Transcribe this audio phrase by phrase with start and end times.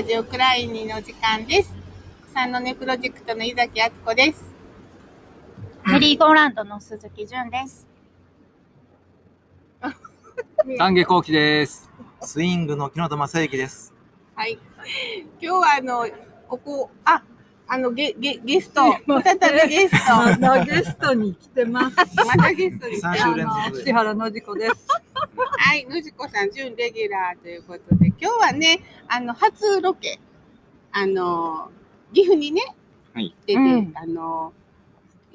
[0.00, 1.74] ラジオクライニの時間です。
[2.32, 4.50] 三の根プロジェクトの井崎敦子です。
[5.86, 7.86] メリーゴーランドの鈴木純です。
[10.78, 11.90] 丹下幸喜です。
[12.22, 13.92] スイングの木野田正幸です。
[14.34, 14.58] はい。
[15.38, 16.06] 今日はあの、
[16.48, 17.22] ここ、あ、
[17.68, 18.80] あの、ゲ、ゲ、ゲスト、
[19.22, 21.96] 再びゲスト、またゲストに来てます。
[22.16, 22.96] またゲストに。
[22.96, 23.84] 3週連続で。
[23.84, 24.72] 千原のじこです。
[25.46, 30.18] はい、のじこさん、準レギュラーということで、今日はね、あの、初ロケ、
[30.92, 31.70] あの、
[32.12, 32.62] 岐阜にね、
[33.14, 33.34] はい。
[33.46, 33.92] 出て、うん。
[33.94, 34.52] あの、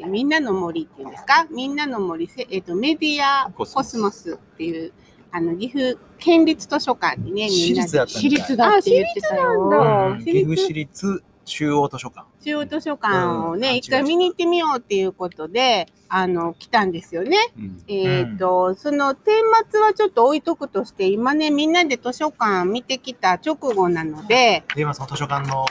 [0.07, 1.47] みんなの森っていうんですか？
[1.49, 3.89] みんなの森、せえっ、と、メディアココスモス。
[3.91, 4.91] スモスっていう、
[5.31, 8.21] あの、岐阜県立図書館にね、み私んなで立だったみたい。
[8.21, 9.73] 私立だって言ってたよ。
[9.73, 10.23] あうん。
[10.23, 12.25] 岐阜市立中央図書館。
[12.43, 17.37] 中央図書館をね、うん一回見に行ってみようっていうことで、あの、来たんですよね。
[17.57, 19.31] うんえっ、と、その顛
[19.69, 25.65] 末はちょっと置いとくとして、今ね、みんなで図書館見てきた直後なので、で、今その図書館の、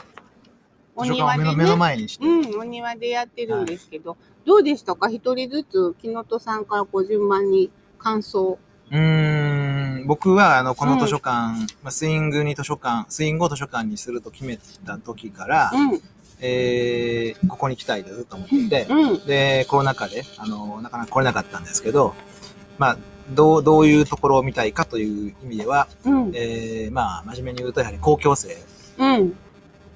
[0.95, 5.09] お図書館を庭で目の目のね、前にして、うん、お庭でやってるんですけど、どうでしたか？
[5.09, 8.57] 一人ずつ、木本さんからこう順番に感想。
[8.91, 9.64] うーん、
[10.05, 11.29] 僕はあの、この図書館、
[11.83, 16.01] まあスイングに図書館、スイングを図書館にすると決めた時から、うん、
[16.41, 22.13] えー、ここに来たいとずっと思ってて、うん、で、コロナ禍で、あの、なかなか来れなかったんですけど、
[22.77, 22.97] まあ、
[23.31, 28.57] どう、どういうところを見たいかという意味では、うん、えー、まあ、真面目に言うと、やはり公共性。
[28.97, 29.35] うん、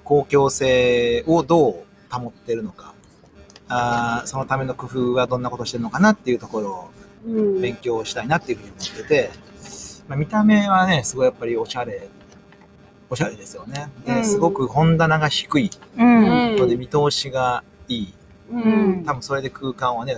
[0.03, 2.94] 公共性をどう保ってるのか、
[3.70, 6.89] あーそのための工夫はどんなことしてるのかなっていうところを
[7.25, 9.31] うん、勉強したいなっていうふうに思ってて、
[10.09, 12.09] まあ、見た目はね、すごいやっぱりおしゃれ、
[13.11, 13.89] おしゃれですよね。
[14.05, 16.55] で、うんすごく本棚が低いうん。
[16.57, 18.13] ので見通しがいい。
[18.52, 20.17] うん、多分それで空間はね、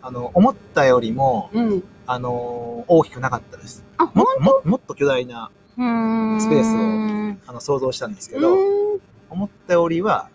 [0.00, 1.84] あの、思ったよりも、うん。
[2.06, 3.84] あの、大きくなかったです。
[3.98, 6.40] あ、もももっと巨大なうん。
[6.40, 10.28] スペースをあの想像したんですけど、うん思ったよりは、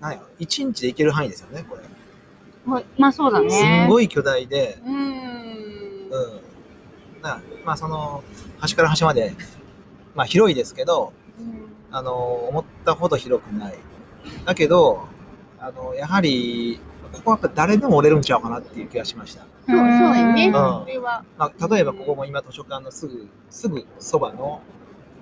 [0.00, 1.82] なんやろ、1日で行ける範囲ですよね、これ。
[2.98, 3.48] まあそうだね。
[3.48, 4.94] すんごい巨大で、うん。
[4.94, 6.45] うん。
[7.64, 8.22] まあその、
[8.58, 9.34] 端から端まで、
[10.14, 11.12] まあ広いですけど、
[11.90, 13.74] あの、思ったほど広くない。
[14.44, 15.06] だけど、
[15.58, 16.80] あの、やはり、
[17.12, 19.42] ここはやっぱ誰でも折れるんちゃうかなっていう気がしました。
[19.66, 20.46] そう、そうやね。
[20.46, 21.24] うんそれは。
[21.38, 24.60] まあ、例えばここも今図書館のすぐ、すぐそばの、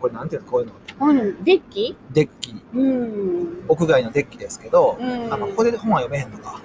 [0.00, 1.96] これなんていうのこういうの、うん、デッキ？
[2.12, 3.64] デッキ、うん。
[3.68, 6.60] 屋外のデッキですけど、うんあまあここで本は読めへんのか。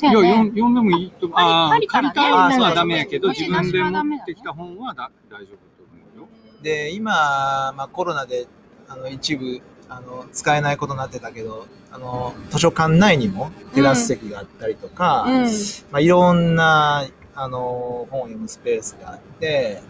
[0.00, 1.38] いや、そうやね読ん読んでもいいと思う。
[1.38, 5.84] ああ、借りたらね借りたやつはダメやけど、自分で持ってきた本はだ大丈夫と
[6.16, 6.28] 思うよ。
[6.62, 8.46] で、今、まあコロナで、
[8.88, 15.44] あの、一部、あの、使えないことになってたけど、あの、図書館内にもテラス席があったりとか、うん。
[15.90, 19.82] まあいろんな、あの、本を読むスペースがあって、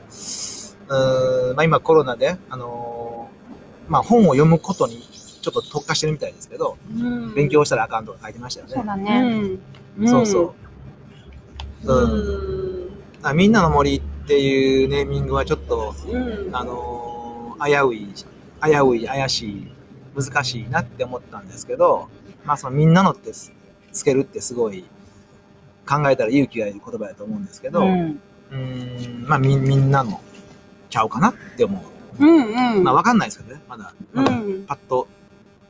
[0.89, 3.29] うーん、まあ今コロナで、あの、
[3.89, 5.01] まあ本を読むことに
[5.43, 8.75] ちょっと特化してるみたいですけど、うん勉強したらあかんとか書いてましたよね。
[8.75, 9.59] そうだう
[9.99, 10.07] ね。
[10.07, 10.09] ん。
[10.09, 10.55] そうそ
[11.85, 11.93] う。
[11.93, 12.13] うん。
[12.13, 12.91] うん。
[13.23, 16.49] あみんなの森っていうネーミングはちょっと、うん。
[16.55, 19.73] あのー危うい、危うい、怪しい、
[20.21, 22.09] 難しいなって思ったんですけど、
[22.45, 23.53] まあそのみんなのってつ
[23.93, 24.85] つけるってすごい
[25.89, 27.83] 考えたら勇気がいる言葉だと思うんですけど、う。
[27.85, 30.21] うんーん、まあみみんなの
[30.91, 31.79] ちゃうかなって思
[32.19, 32.25] う。
[32.25, 32.77] うん。
[32.77, 32.83] うん。
[32.85, 33.95] まあわかんないですけどね、まだ。
[34.13, 35.07] まだうんパッと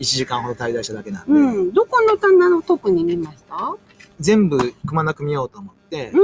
[0.00, 1.72] 1時間ほど滞在しただけなんで、うん。
[1.74, 3.74] どこの棚の特に見ました？
[4.22, 6.20] 全部くまなく見ようと思って、うん。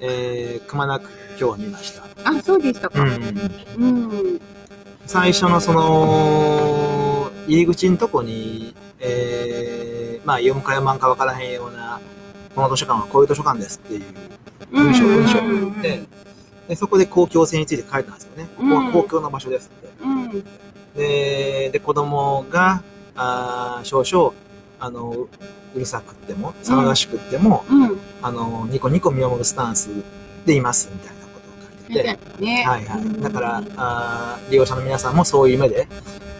[0.00, 2.04] えー、くまなく今日は見ました。
[2.24, 3.02] あ、そうでしたか。
[3.02, 3.10] うん
[3.78, 3.88] う
[4.34, 4.40] ん。
[5.06, 12.00] 最初のその、入り口のとこに、えー、まあ読むか読まんかわからへんような、
[12.54, 14.04] この図書館はこういう図書館ですっていう
[14.70, 16.02] 文章、うん文章があって、
[16.68, 18.48] で、そこで公共性について書いたんですよね。
[18.56, 19.88] ここは公共の場所ですって。
[20.02, 20.44] うん。
[20.94, 22.82] で、で、子供が、
[23.16, 24.34] あー少々、
[24.84, 25.28] あの、
[25.74, 27.98] うるさくっても、騒がしくっても、うん。
[28.20, 29.90] あの、ニコニコ見守るスタンス
[30.44, 32.64] でいますみたいなことを書いてて、ね。
[32.66, 33.22] はいはい。
[33.22, 35.86] だから、あー利用者の皆さんもそういう目で、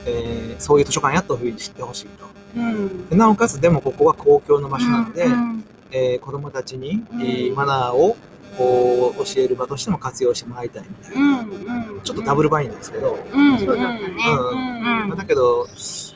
[0.06, 2.26] えーそういう図書館やというふうに知ってほしいと。
[2.56, 3.08] うん。
[3.08, 8.16] でなおかつ、でもここは公共の場所なので、うんえー子供たちに、うんえーマナーを
[8.56, 11.40] こう教える場としても活用してもらいたいみたいな。
[11.40, 12.00] うん。
[12.02, 13.58] ちょっとダブルバインですけど、うん。
[13.58, 13.82] そうだった。
[15.06, 15.66] まあだけど、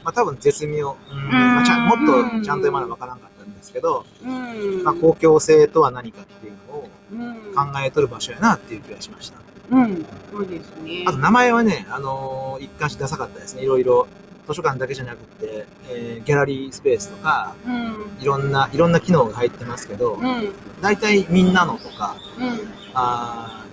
[0.05, 2.03] まあ、多分絶妙、うんまあ、ちゃんもっう
[2.37, 4.85] んとちゃんと今のわからなかったんですけど、うん。
[4.85, 7.55] まあ、公共性とは何かっていうのをうん。
[7.55, 9.39] 考えとる場所やなっていう気がしました。
[9.71, 10.07] うん。
[10.33, 11.05] そうですね。
[11.07, 13.63] あと名前はね、あのー一貫してダサかったですね。
[13.63, 14.07] いろいろ
[14.47, 17.97] 図書館だけじゃなくて、えーギャラリースペースとか、うん。
[18.21, 20.53] いろんな、いろんな機能が入ってますけど、うん。
[20.81, 22.69] 大体みんなのとか、うん。
[22.95, 23.65] あ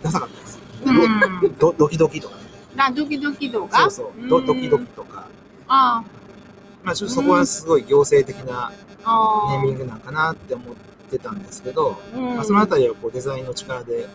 [0.00, 0.58] ーダサかったです。
[0.84, 2.42] うんドドキドキとかね。
[2.76, 5.26] あ、ドキドキ度がそうそう、ドドキドキとか、
[5.66, 6.02] あ
[6.84, 8.72] まあちょっとそこはすごい行政的なあ。
[9.04, 9.52] ああ。
[9.52, 10.76] ネーミングなんかなって思っ
[11.10, 14.06] てたんですけど、うんまあ、そのあたりはこうデザインの力で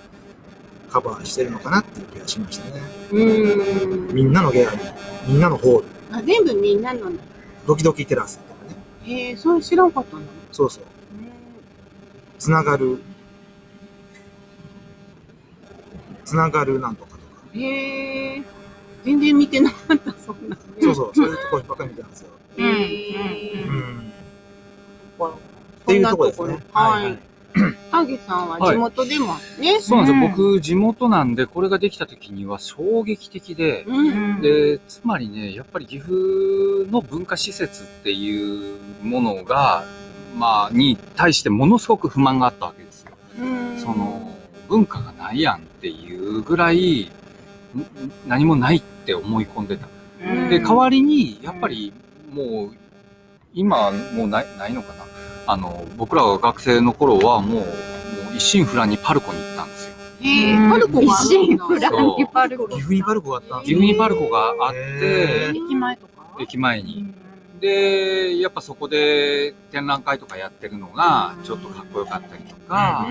[0.90, 2.82] カバーしてるのかなっていう気がしましたね。
[3.12, 4.14] うん。
[4.14, 4.94] みんなのギャラリー、
[5.28, 5.93] みんなのホール、あ、
[6.26, 7.12] 全部みんなの。
[7.68, 8.76] ドキドキテラスとかね。
[9.06, 10.24] へえ、それ知らんかったの。
[10.52, 10.84] そうそう。
[12.40, 13.00] つながる、
[16.26, 17.24] つながるなんとかとか。
[17.54, 18.44] へえ。
[19.06, 20.58] 全然見てなかった、そんな。
[20.82, 22.30] そうそう、そういうところばっかり見てたんですよ。
[22.58, 23.72] へえう。
[23.72, 24.14] ん。
[25.20, 26.60] っていうところですね。
[26.74, 27.20] はいはい。
[27.92, 29.80] ハゲさんは地元でもね。
[29.80, 30.26] そうなんですよ。
[30.26, 34.42] うん僕、地元なんで、これができた時には衝撃的で、うん。
[34.42, 36.12] で、つまりね、やっぱり岐阜
[36.92, 39.84] の文化施設っていうものが、
[40.36, 43.12] まあ、に対してものすごく不満があったわけですよ。
[43.40, 44.32] うんその、
[44.68, 47.12] 文化がないやんっていうぐらい、
[47.76, 47.86] ん
[48.28, 49.88] 何もないって思い込んでた。
[50.26, 51.94] うんで、代わりに、やっぱり
[52.32, 52.76] もう、
[53.54, 55.13] 今もうないないのかな。
[55.46, 59.94] あの、僕らが学生の頃はもう、もう一心不乱にパルコに行ったんですよ。
[60.22, 61.14] へえ、パルコがあるんだ。
[61.14, 62.68] 一心不乱そうにパルコ。
[62.70, 66.38] 岐阜にパルコがあったんです岐阜にパルコがあっへて、駅前とか？
[66.40, 67.14] 駅前に。
[67.60, 73.06] で、やっぱそこで展覧会とかやってるのが、ちょっとかっこよかったりとか、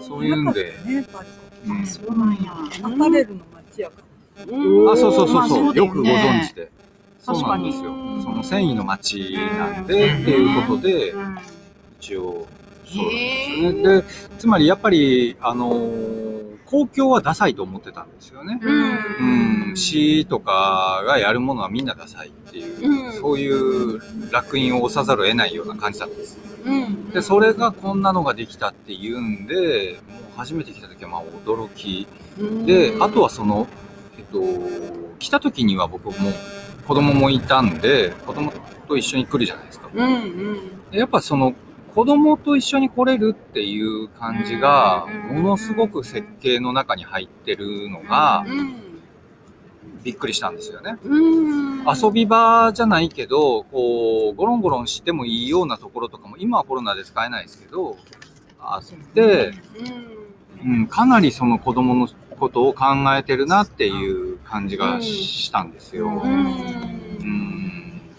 [0.00, 1.26] そういうんで、ね、パル
[1.66, 1.86] うん。
[1.86, 2.52] そうなんや。
[2.82, 4.02] コアパレルの街やか
[4.38, 4.56] ら。
[4.56, 4.90] うん。
[4.92, 6.70] あ、そうそうそうまあそう、よくご存知で。
[7.20, 7.90] そう確かになんですよ。
[8.22, 11.38] その繊維の街なんで、っていうことで、うん
[12.00, 12.46] 一応、
[12.86, 14.00] そうなんですね。
[14.00, 14.04] で、
[14.38, 16.30] つまりやっぱり、あのー
[16.70, 18.60] 公共はダサいと思ってたんですよね。
[18.62, 24.00] うん、市とかがやるものはみんなダサいっていう、うんそういう
[24.30, 26.38] 楽印を押さざるを得ないような感じだったんです。
[26.64, 27.10] うん。
[27.10, 32.06] で、それがこんなのができたっていうんで、もう初めて来た時はまあ驚き。
[32.64, 33.66] で、あとはその、
[34.16, 34.40] えっと、
[35.18, 36.12] 来た時には僕も
[36.86, 38.52] 子供もいたんで、子供
[38.86, 39.90] と一緒に来るじゃないですか。
[39.92, 40.90] うんうん。
[40.92, 41.52] でやっぱその
[41.94, 48.76] 子供と一緒に来れるっていう感じが、ものすごく設計の中に入ってるのがうん。
[50.02, 50.96] びっくりしたんですよね。
[51.04, 51.84] うん。
[51.84, 57.98] 遊び場じゃないけど、こう、ゴロンゴロンしてもいいようなところとかも、今はコロナで使えないですけど、
[58.58, 59.52] あって、
[60.64, 60.72] うん。
[60.72, 62.08] うん、かなりその子供の
[62.38, 62.84] ことを考
[63.14, 66.22] えてるなっていう感じがしたんですよ。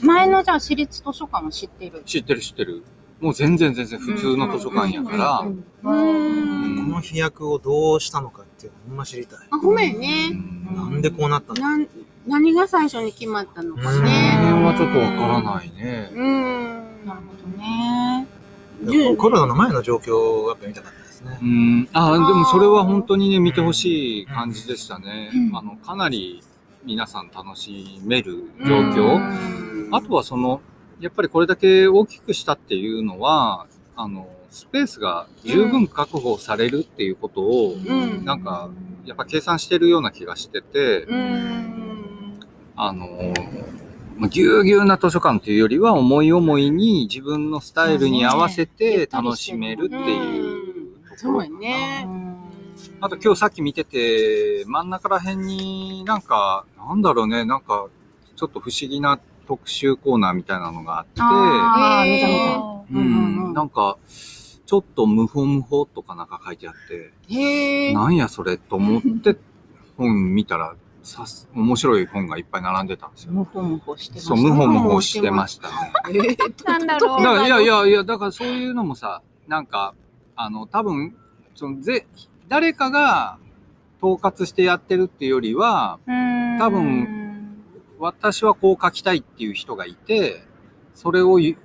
[0.02, 2.04] 前のじゃあ私立図書館を知ってる？
[2.06, 2.84] 知ってる知ってる。
[3.22, 5.46] もう全然全然普通の図書館やから。
[5.84, 9.40] この飛躍をどうしたのかっていうのほんま知りたい。
[9.52, 10.30] あ、ごめんうね。
[10.30, 11.88] んなんでこうなったのなん、
[12.28, 14.12] 何が最初に決まったのかそれね。
[14.64, 16.10] はちょっとわからないね。
[16.14, 17.06] うん。
[17.06, 19.16] なるほどね。
[19.18, 21.46] コロナの前の状況をやっぱ見たかったですねう。
[21.46, 25.30] ん、あでもそれは本当にね、見てほしい感じでしたね。
[25.34, 26.42] うんあの、かなり
[26.84, 29.88] 皆さん楽しめる状況。
[29.92, 30.62] あとはその、
[31.02, 33.66] やっぱりこれだけ大きくしたっていうのは、
[33.96, 38.24] あの、スペースが十分確保されるっていうことを、うん。
[38.24, 38.70] なんか、
[39.06, 42.40] やっぱ計算してるような気がしてて、うん。
[42.76, 43.34] あの、
[44.18, 52.08] まあぎゅうぎゅうな図書館というよりは思い思いに自分のスタイルに合わせて楽しめるっていうところそうやね。
[53.00, 57.88] あと今日さっき見てて、真ん中ら辺になんか、なんだろうね、なんか、
[58.36, 59.20] ちょっと不思議な
[59.52, 62.58] 特集コーナーみたいなのがあって、あ見た見た。
[62.58, 63.98] ううんうんなんか、
[64.66, 67.94] ちょっと無法無法とかなんか書いてあって、へえ。
[67.94, 69.36] なんやそれと思って
[69.98, 73.34] 本見たら、さす、面白い本がいっぱい並んでたんですよ。
[73.34, 74.36] もほもほしてました。
[74.36, 75.74] そう、無法無法してましたね。
[76.12, 79.94] えーなんだろうだからいやいやいや、だからそういうのもさ、なんか、
[80.38, 81.18] あの、多分、
[81.56, 82.08] その、ぜ、
[82.48, 83.38] 誰かが
[84.02, 87.21] 統括してやってるっていうよりは、うん多分、
[88.02, 90.44] 私はこう書きたいっていう人がいて、
[90.96, 91.56] それをゆ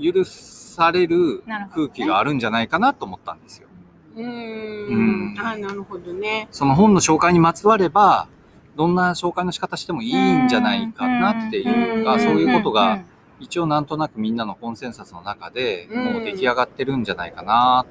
[0.00, 1.42] 許される
[1.74, 3.68] 空気があるんじゃないかなと思ったんですよ。
[4.16, 5.38] ううんん。
[5.40, 6.46] あ、なるほどね。
[6.50, 8.28] その本の紹介にまつわれば、
[8.76, 13.00] どんな紹介の仕方してもいいんじゃないかなっていうか、うんそういうことが、
[13.40, 17.86] 一応なんとなくみんなのコンセンサスの中でうんもう出来上がってるんじゃないかな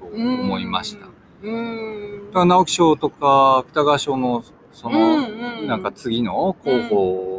[0.00, 1.06] と思いました。
[1.06, 1.08] だ
[1.44, 2.30] うん。
[2.32, 5.20] から直木賞とか芥川賞のその、う
[5.64, 7.37] んなんか次の候補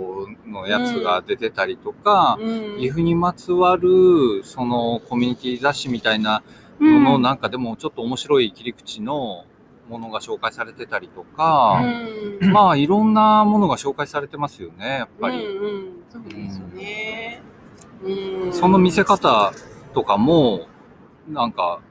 [0.49, 2.77] のやつが出てたりとか、うん。
[2.77, 6.43] 岐阜にまつわるそのコミュニティ雑誌みたいな
[6.79, 9.45] ののなんかでもちょっと面白い切り口の
[9.89, 11.81] ものが紹介されてたりとか、
[12.41, 12.51] うん。
[12.51, 15.45] まあいろんなものが紹介されてますよね、やっぱり。
[15.45, 17.41] うんうん、そうですよね。
[18.03, 19.51] うん、その見せ方
[19.93, 20.67] とかも、
[21.27, 21.81] なんか、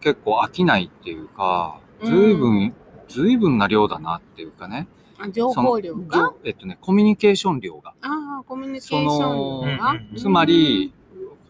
[0.00, 2.74] 結構飽きないっていうか、ずいぶん、
[3.08, 4.88] ずいぶんな量だなっていうかね。
[5.18, 7.94] あ情報量そがのえっとね、コミュニケーション量が。
[8.02, 9.90] ああ、コミュニケーション量が？
[9.92, 10.92] うんうんつまり、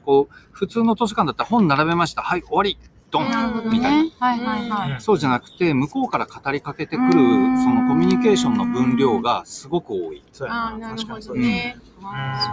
[0.05, 2.23] こう、普通の図書館だったら本並べました。
[2.23, 2.79] はい、終わり。
[3.11, 3.31] ドン。
[3.31, 4.11] なるほどみたいなね。
[4.19, 4.93] はいはいはい。
[4.93, 10.23] うんそうじゃなくて、向こうから語りかけてくる、そうんのコミュニケーションの分量がすごく多い。
[10.33, 10.89] そうやああ、な。
[10.89, 11.39] なるほど確かにそう。
[11.39, 11.77] ね。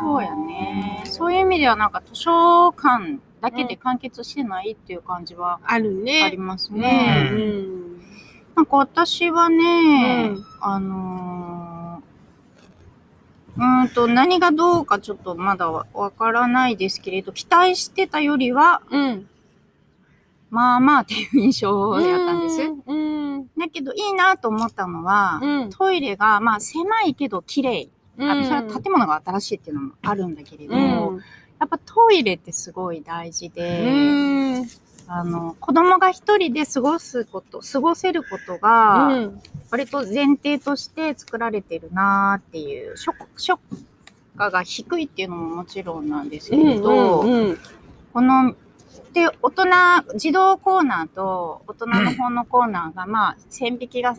[0.01, 1.01] そうやね。
[1.05, 6.37] そういう意味ではなんか図書館だけで完結してないっていう感じはあるありね。
[6.37, 7.29] ますうね。
[7.31, 7.92] ん。
[8.55, 11.63] なんか私はね、うんあのー
[13.55, 19.27] うーんと何がどうかちょっとまだわわからないですけれど、期待してたよりは、うん。
[20.49, 22.61] まあまあっていう印象やったんです。
[22.87, 23.47] うん。
[23.57, 25.69] だけどいいなと思ったのは、うん。
[25.69, 27.89] トイレがまあ狭いけど綺麗。
[28.17, 31.19] あそれは建物が新しいっていうのもあるんだけれども、
[31.59, 34.65] やっぱトイレってすごい大事で、うん。
[35.07, 39.41] あの子供が一人で過ごすこと、過ごせることが、うん。
[39.69, 43.59] 割と前提として作られてるなーっていう、ショック、ショッ
[44.37, 47.57] カが低いっていうのももちろんなんですけれど、うん。
[48.13, 48.55] この、
[49.13, 49.65] で、大人、
[50.17, 54.15] 児童コーナーと大人の本のコーナーが、まあ、線引きが、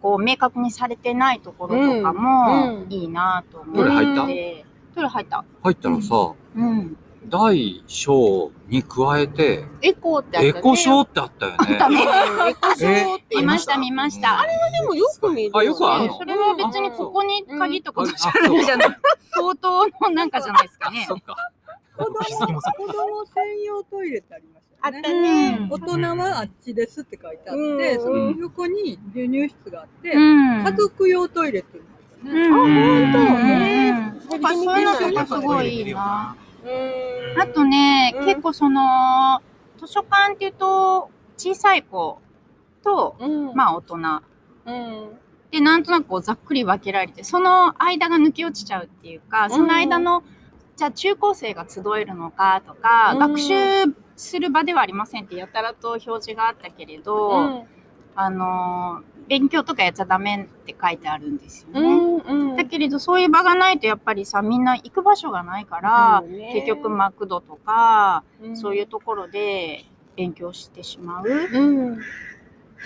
[0.00, 2.22] こう、明確にされてないところとかうんうん
[2.80, 3.82] もいいなと思って。
[3.82, 4.22] トイレ入った？
[4.24, 5.44] トイレ入った。
[5.62, 6.96] 入ったらさ、うん。
[7.28, 10.58] 大小に加えて、エコーってあったね。
[10.58, 11.76] エコショーってあったよね。
[11.78, 11.96] たね。
[12.04, 14.40] う んエコショーって見ました、見ました。
[14.40, 15.52] あれでもよく見るよね。
[15.60, 16.18] あよくあんの？
[16.18, 18.88] それは別にここに鍵とかとじゃないじゃない。
[19.32, 21.14] 相当のなんかじゃないですかねそ。
[21.14, 21.36] っか。
[21.96, 22.20] 子供
[23.26, 24.92] 専用トイレってありましたあっ。
[24.92, 25.58] たね。
[25.60, 30.64] うん大人はあっちですって書いてあって、うんその横に授乳室があって、うん。
[30.64, 32.40] 家族用トイレっていうのがあったね。
[32.40, 32.54] うん。
[32.54, 33.44] あ本当？
[33.44, 36.36] ねうんなんかそういうのとかすごいいいな。
[36.64, 39.42] うんあとね、うん結構その、
[39.78, 42.18] 図書館っていうと、小さい子
[42.82, 43.54] と、うん。
[43.54, 43.96] まあ大人。
[44.66, 45.18] うん。
[45.50, 50.22] で、なんとなくざっくり分けられて、その間が抜け落ちちゃうっていうか、その間の、
[50.76, 53.54] じゃあ中高生が集えるのかとか、うん学習
[54.16, 57.62] する場ではありませんってやたらと表示があったけれど、うん。
[58.14, 61.96] あのー勉強とかやっちゃダメって書いてあるんですようね。
[61.96, 62.16] ん。
[62.18, 62.56] うん。
[62.56, 69.84] だけれどそういう場がないとやっぱりさみんな行く場所がないから、うんね結局マクドとか、うんそういうところで
[70.16, 71.24] 勉強してしまう。
[71.28, 71.98] うん。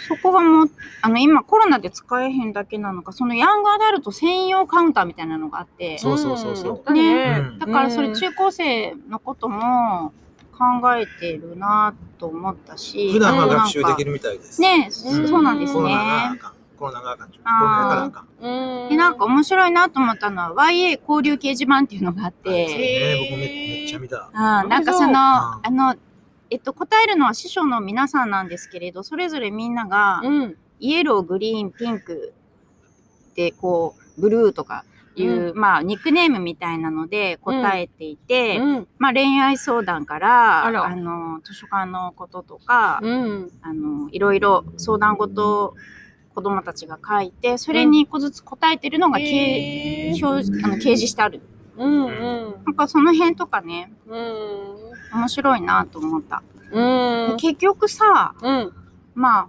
[0.07, 0.71] そこがもう
[1.03, 10.13] あの今コロナで使えへんだけなのかそのヤングアダルト専用カウンターみたいなのがあってそうそうそうそううんねうんだからそれ中高生のことも
[10.59, 14.61] 考えてるなと思ったし普段は学習できるるみたいです。
[14.61, 16.39] ねうんそうなんですコロナがあね。
[16.39, 16.53] かん。
[16.77, 17.29] コロナがあかん。
[17.31, 18.83] コロナだからあかん。
[18.83, 18.89] うん。
[18.89, 24.31] でなんか面白いなと思ったのは YA 交流掲示板っていうのがあって、へーね僕めめっちゃ見た。
[24.33, 25.95] あなんかその、んあの、
[26.51, 30.57] えっと、答えるのは師匠の皆さんなんですけれど、それぞれみんなが、うん。
[30.81, 32.33] イエロー、グリーン、ピンク
[33.35, 34.85] で、こう、ブルーとか
[35.23, 38.89] いう、まあ、ニックネームみたいなので答えていて、うん。
[38.99, 43.53] まあ、恋愛相談から、あの、図書館のこととか、うん。
[43.63, 45.75] あの、いろいろ相談事を
[46.35, 51.41] 子供たちが書いて、それに一個ずつ答えてるのが、けへー表示あの掲示してある。
[51.77, 52.07] うん。
[52.07, 52.65] うん。
[52.65, 55.19] なんかその辺とかね、うん。
[55.19, 56.43] 面白いなと思った。
[56.71, 57.37] うん。
[57.39, 58.73] 結局さ、うん。
[59.15, 59.49] まあ、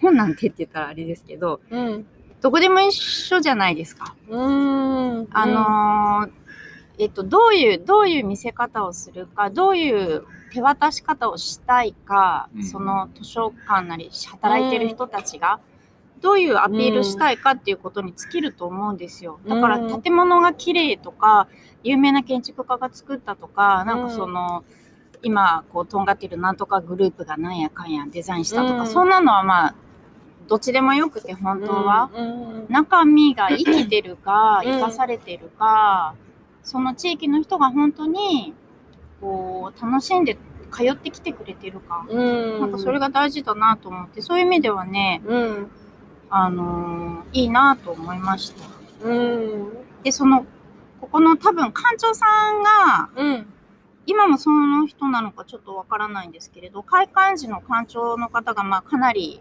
[0.00, 2.06] 本なんてって言ったらあれですけど、うん。
[2.44, 4.14] どこでも一緒じゃないですか。
[4.28, 5.28] うん。
[5.30, 6.30] あのー
[6.98, 15.58] えっと、どういう、どういう見せ方をするか、どういう手渡し方をしたいか、うんその図書館なり働いてる人たちが、
[16.20, 19.40] どういうアピールしたいかっていうことに尽きると思うんですよ。
[19.48, 21.48] だからうん建物が綺麗とか、
[21.82, 24.64] 有名な建築家が作ったとか、なんかその、
[25.22, 29.74] 今、こう、とんがってるなんとかグループがなんやかんやデザインしたとか、うんそんなのはまあ、
[30.48, 32.10] どっちでもよくて本当は。
[32.14, 32.66] うん。
[32.68, 36.14] 中身が生きてるか、うん生かされてるか、
[36.62, 38.54] その地域の人が本当に、
[39.20, 40.36] こう、楽しんで
[40.70, 42.06] 通ってきてくれてるか。
[42.08, 42.60] うん。
[42.60, 45.70] なんかそれが大事だなと思って、そういう意味ではね、うん。
[46.30, 49.08] あのーいいなと思いました。
[49.08, 49.68] うん。
[50.02, 50.46] で、その、
[51.00, 53.46] ここの多分館長さんが、うん。
[54.06, 59.40] 今もその人なのかちょっとわからないんですけれど、開館時の館長の方が、まあかなり、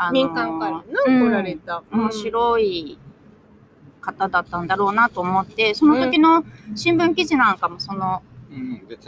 [0.00, 1.82] あのー民間からな、うん来られた。
[1.90, 2.98] 面白い
[4.00, 8.22] 方だったんだろうなと思って、その時の新聞記事なんかもその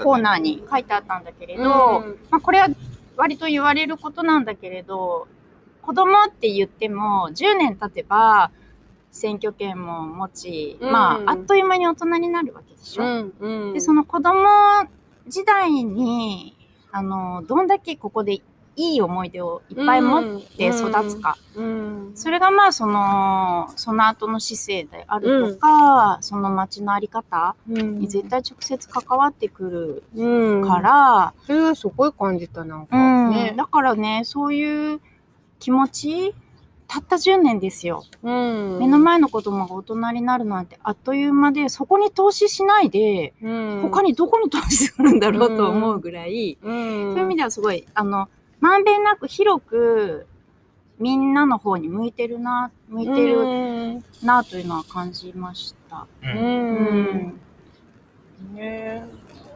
[0.02, 1.68] コーナーに書いてあったんだけれど、うん
[2.30, 2.68] まあこれは
[3.16, 5.28] 割と言われることなんだけれど、
[5.80, 8.50] 子供って言っても10年経てば
[9.10, 13.04] 選挙権も持ち、うんまああっという間に大人になるわけでしょ。
[13.04, 13.32] うん。
[13.38, 13.72] うん。
[13.74, 14.44] で、その子供
[15.28, 16.56] 時代に、
[16.92, 18.42] あの、どんだけここで生
[18.80, 21.36] いい思い出をいっぱい持って育つか。
[21.54, 22.12] うん。
[22.14, 32.96] それがまあその、その後の姿勢であるとか、その街のあり方うんに絶対直接関わってくうんるから、それはすごい感じた、なんか。
[32.96, 33.54] うんね。
[33.54, 35.00] だからね、そういう
[35.58, 36.34] 気持ち、
[36.88, 38.02] たった10年ですよ。
[38.22, 48.28] うん目の前の子供が大人になるなんてあっという間で、そこに投資しないで、うん他にどこに投資するんだろうと思うぐらい、うんそういう意味ではすごい、あの、
[48.60, 50.26] まんべんなく広く、
[50.98, 54.04] みんなの方に向いてるな、向いてるうん。
[54.22, 56.06] なというのは感じました。
[56.22, 56.36] ううん。
[58.50, 58.54] うん。
[58.54, 59.06] ね。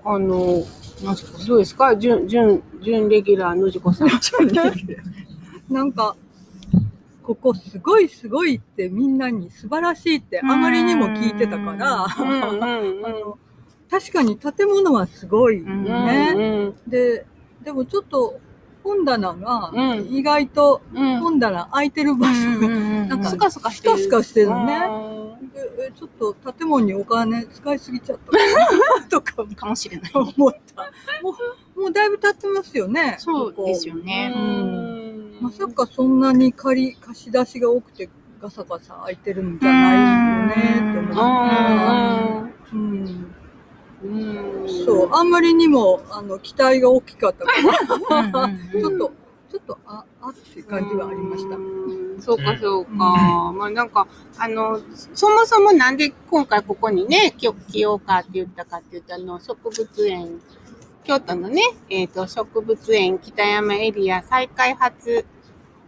[0.04, 0.62] あの、
[1.02, 1.96] なんすかどうですか？
[1.96, 4.08] 準、準、準レギュラーのじこさん。
[5.68, 6.16] なんか、
[7.22, 12.06] ここすごいすごいってみんなに素晴らしいってあまりにも聞いてたから、
[13.90, 16.36] 確かに建物はすごいうんね。
[16.86, 17.26] で、
[17.62, 18.38] でもちょっと
[18.84, 21.18] 本棚がうん意外とうん。
[21.20, 24.22] 本棚空いてる場所がなんかスカスカしてる。
[24.22, 24.80] してるのね。
[24.80, 24.86] ね。
[25.76, 30.12] でえちょっと建物にお金使いすぎちゃった とかかもしれない。
[30.14, 30.82] 思った。
[31.22, 31.34] も
[31.76, 33.16] う、もうだいぶ経ってますよね。
[33.18, 33.96] そうですよ。
[33.96, 34.32] よね。
[34.36, 38.08] うんまさかそんなに借り、貸し出しが多くて
[38.40, 42.33] ガサガサ開いてるんじゃないよねって思って。
[45.12, 48.48] あんまりにも、あの、期待が大きかったから、
[48.80, 49.12] ちょっと、
[49.50, 51.56] ちょっと、あ、あっていう感じはありました。
[51.56, 51.84] うん
[52.20, 52.90] そうか、そうか。
[53.52, 54.06] まあなんか、
[54.38, 54.80] あの、
[55.14, 60.40] そもそもなんで今回ここにね、来来ようかって言ったかって言ったあの、植物園、
[61.04, 65.26] 京都のね、えっ、と、植物園北山エリア再開発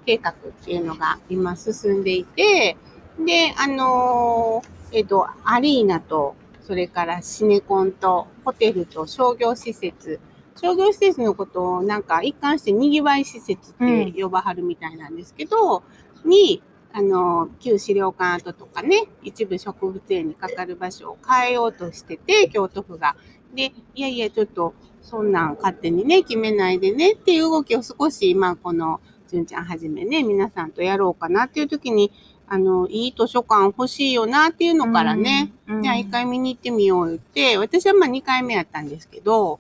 [0.05, 2.77] 計画っていうのが今進んでいて、
[3.19, 6.35] で、あのえっ、と、アリーナと、
[6.67, 10.21] それからシネコンと、ホテルと商業施設、
[10.55, 15.83] 商業施設のことをなんか一貫してにぎわい施設って呼ばはるみたいなんですけど、
[16.25, 23.17] に、あの、旧資料館跡とかね、一部植物園にかかる場所を変えようとしてて、京都府が。
[23.53, 32.13] で、いやいや、ちょっと、そんなん勝手にね、決めないでねっていう動きを少し、今、この、純ちゃんはじめね、皆さんとやろうかなっていう時に、
[32.49, 39.59] あの、いい図書館欲しいよなっていうのからね、うんじゃあ一回見に行ってみようって、私はまあ2回目やったんですけど、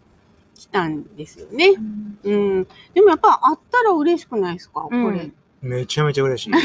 [0.54, 1.74] 来たんですよね。
[2.24, 2.64] うん。
[2.94, 4.82] でもやっぱあったら嬉しくないですか？
[4.82, 4.96] これ。
[4.98, 6.52] うんめちゃめちゃ嬉しい。
[6.54, 6.60] あっ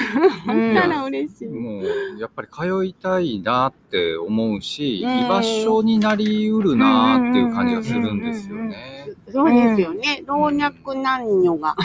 [0.76, 1.48] たら嬉しい。
[1.48, 1.86] もう
[2.20, 9.08] やっぱり通いたいなって思うし、うん居場所になりうるなっていう感じがするんですよね。
[9.32, 10.24] そうですよね。
[10.28, 11.76] 老若男女が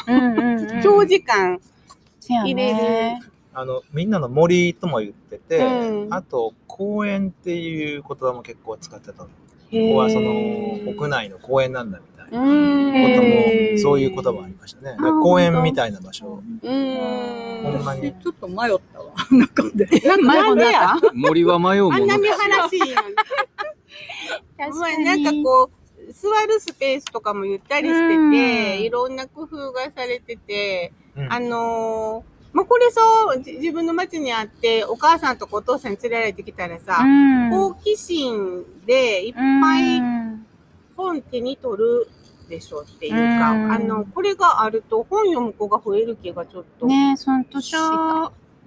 [0.83, 1.59] 長時間
[2.21, 3.23] 入れね
[3.59, 9.25] あの、みんなの森とも言ってて、うんあと、公園っていう言葉も結構使ってたの。
[9.25, 9.31] こ
[9.71, 10.31] ここはその、
[10.87, 12.39] 屋内の公園なんだみたいな。
[12.39, 14.95] ことへも、そういう言葉ありましたね。
[15.23, 16.43] 公園みたいな場所。
[16.63, 17.73] うーん。
[17.73, 18.57] ほんまに私、ちょっと迷っ
[18.93, 19.15] たわ。
[19.31, 19.87] 中で。
[20.19, 22.39] なんでや森は迷うものあんな見ですよ。
[22.39, 22.93] 晴らしいのに。
[24.59, 25.71] 確まあなんかこ
[26.09, 37.51] う、座るスペースとかもゆったりしてうんて、いろんな工夫がされてて、うんあのーまあ、これそう、じ自分の町にあって、お母さんとかお父さんに連れられてきたらさ、うん。
[37.51, 40.01] 好奇心でいっぱい
[40.97, 42.09] 本手に取る
[42.49, 43.73] でしょっていうか、うん。
[43.73, 46.87] あの、これがあると本読む子が増える気がちょっと。
[46.87, 47.77] ねその図書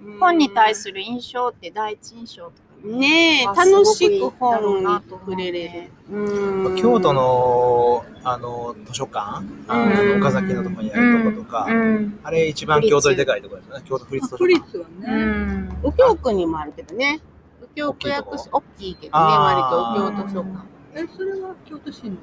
[0.00, 0.20] うん。
[0.20, 6.16] 本に対する印象って第一印象とかね楽しく本に触れれねる。
[6.18, 13.84] うん京都の、あの、図書館、あの、岡崎のとこにあるとことか、うんあれ一番京都ででかいところですよね。
[13.88, 14.64] 京都府立図書都館。
[14.64, 15.24] 立はうね。
[15.24, 17.20] ん右京区にもあるけどね。
[17.60, 20.66] 右京区役所、大きいけどね、割と右京図書館。
[20.94, 22.16] え、それは京都市の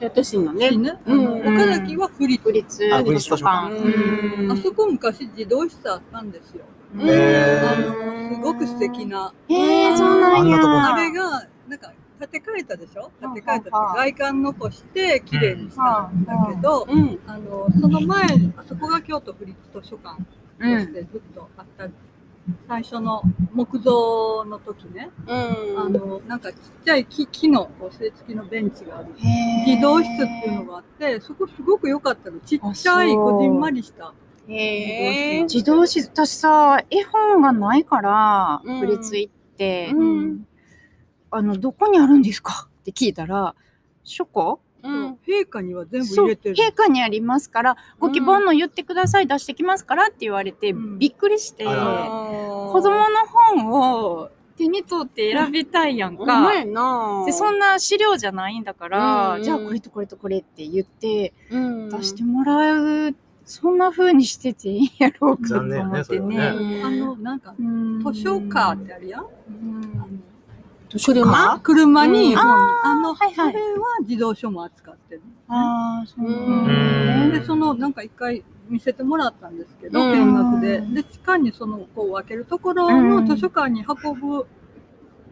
[0.00, 0.70] 京都市のね。
[1.46, 2.42] 岡崎は府立。
[2.42, 6.64] 府立図書館うんあそこ昔自動室あったんですよ。
[6.94, 9.32] うあーの、すごく素敵な。
[9.48, 13.10] へえそうなんやあんなとこにあれが、なんか、建て替えたでしょ？
[13.20, 17.18] 建て替えたって外観残して綺麗にしたんだけど、うん。
[17.26, 18.22] あの、その前、
[18.56, 21.88] あそこが京都府立図書館としてずっとあった、
[22.68, 25.78] 最初の木造の時ね、うん。
[25.80, 29.08] あの、なんかちっちゃい木木の、こう、据え付きのベンチがある。
[29.18, 32.38] へー自動室っていうのがあって、そこすごく良かったの。
[32.40, 34.14] ちっちゃい、こじんまりした。
[34.48, 35.42] へえ。
[35.44, 38.80] 自動室私さ絵本がないからうん。
[38.80, 40.46] 府立行って、うん。
[41.30, 42.68] あのどこにあるんですか？
[42.80, 43.54] って聞いたら
[44.04, 44.60] 書庫？
[44.82, 45.12] うん。
[45.26, 46.56] 陛下には全部入れてる。
[46.56, 50.98] 陛下にありますからご希望の言ってください、出してきますからって言われて、うん。
[50.98, 52.82] びっくりして子供の
[53.54, 56.40] 本を手に取って選びたいやんうか。
[56.40, 59.42] まいなでそんな資料じゃないんだから、うん。
[59.44, 61.88] じゃあこれとこれとこれって言ってうん。
[61.88, 63.14] 出してもらう
[63.52, 66.82] そんな風にしてていいんやろうかと思ってそれはね。
[66.82, 68.02] あの、なんか、うん。
[68.02, 69.26] 図書カーってあるやん？
[70.88, 71.60] 車？
[71.62, 72.38] 車に、うん。
[72.38, 73.52] あの、はいはい。
[73.52, 75.22] それは自動書も扱ってる。
[75.48, 80.18] ああ、そううんで、その、なんか一回見せてもらったんですけど、うん。
[80.18, 80.80] 見学で。
[80.80, 84.46] で、地下にその、こう分けるところの図書館に運ぶ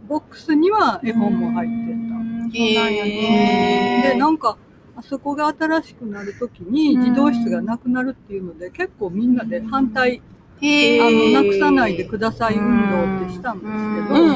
[0.07, 1.95] ボックスには絵本も入ってた。
[1.95, 4.11] そうなんよね。
[4.13, 4.59] で、なんか、
[5.01, 10.21] あそこが新しくなるときに児童室がなくなるっていうので、結構みんなで反対、
[10.61, 13.77] へあの、ーなくさないでください運動ってしたんですけ
[14.15, 14.29] ど、うん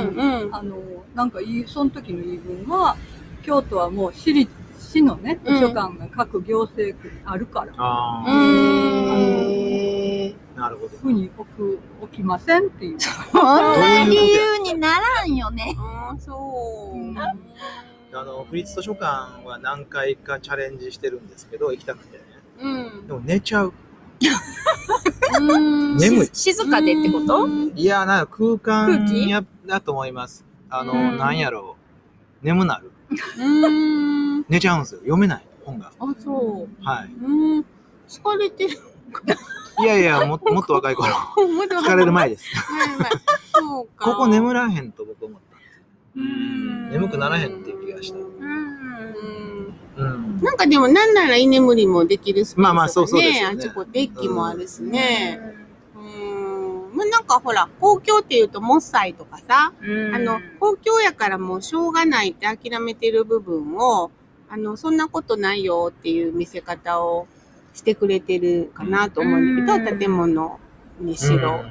[0.47, 0.55] うん。
[0.55, 0.79] あの、
[1.15, 2.97] なんかいい、その時の言い分は、
[3.43, 10.97] 京都はもう私立、市のね、図書館が各行政区にあるから、あへあ、なるほど。
[10.97, 13.01] ふうに置く、置きませんっていう。
[13.01, 15.77] そんな理由にならんよね。
[15.79, 16.99] ああ、そう。
[18.15, 22.25] うんあの、府立図書館は何回かチャレンジしてるんですけど、行きたくてね。
[22.61, 22.69] う
[23.03, 23.07] ん。
[23.09, 23.73] でも寝ちゃう。
[25.41, 26.31] うん眠い。
[26.33, 27.49] 静かでってこと？
[27.75, 30.45] いや、なんか空間やだと思います。
[30.71, 31.77] あの、うんなんやろ
[32.43, 32.47] う。
[32.47, 32.93] 眠なる。
[33.39, 34.45] うん。
[34.49, 35.01] 寝ちゃうんですよ。
[35.01, 35.91] 読めない、本が。
[35.99, 36.85] あ、そう。
[36.85, 37.13] はい。
[37.13, 37.65] うん。
[38.09, 38.79] 疲れてる。
[39.81, 41.13] いやいや、も もっと若い頃。
[41.37, 42.45] 疲れる前です。
[43.99, 45.54] ここ眠らへんと僕思った。
[46.17, 48.19] うん眠くならへんっていう気がした。
[48.19, 49.75] うん。
[49.97, 50.41] うん。
[50.43, 55.41] なんかでもなんなら居眠りもできるスペースとかまあまあそうそうですよねあちこデッキもあるしね。
[55.97, 56.97] うん。
[56.97, 59.73] まあなんかほら、公共っていうとモッサイとかさ、
[60.13, 64.11] あの、公共やからもうしょうがないって諦めてる部分を、
[64.49, 67.27] あの、そんなことないよっていう見せ方を
[67.73, 70.61] してくれてるかなと思うんだけど、建物
[71.01, 71.65] にしろ。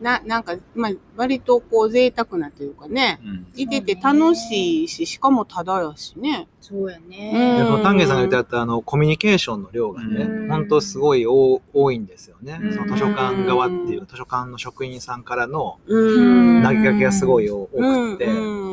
[0.00, 6.48] な、なんか、まあ、割とこう贅沢なというかね、うんいてて楽しいし、しかもただやしね。
[6.60, 7.58] そうやうんね。
[7.58, 12.58] でその丹下さんが言ってあったあのコミュニケーションの量がね、うん本当すごい多多いんですよね。
[12.62, 16.62] うんその図書館側っていう図書館の職員さんからのうん。
[16.62, 18.30] 投げかけがすごい多うんくて、う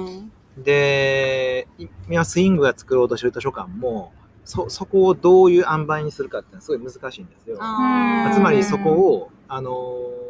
[0.09, 4.11] んで、い今スイングが作ろうとしてる図書館も、
[4.43, 7.57] そ、そこをどういう塩梅にするかっていうのはすごい難しいんですよ。
[8.33, 10.26] つまりそこを、あのー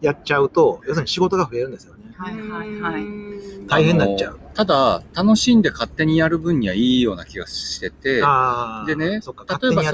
[0.00, 2.14] やっちゃうと、要するに仕事が増えるんですよね。
[2.16, 3.02] はいはいはい。
[3.02, 4.38] うん大変になっちゃう。
[4.54, 9.32] ただ、楽しんで勝手にやる分にはいいような気がしてて、あーでね例えばそ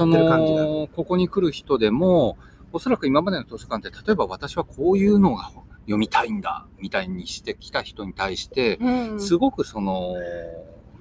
[0.05, 0.63] る感じが。
[0.63, 2.37] の、ここに来る人でも、
[2.71, 5.49] おそらく今までの図書館って、例えば私はこういうのが
[5.81, 10.15] 読みたいんだ、みたいにしてきた人に対して、うんすごくその、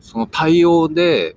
[0.00, 1.36] その対応で、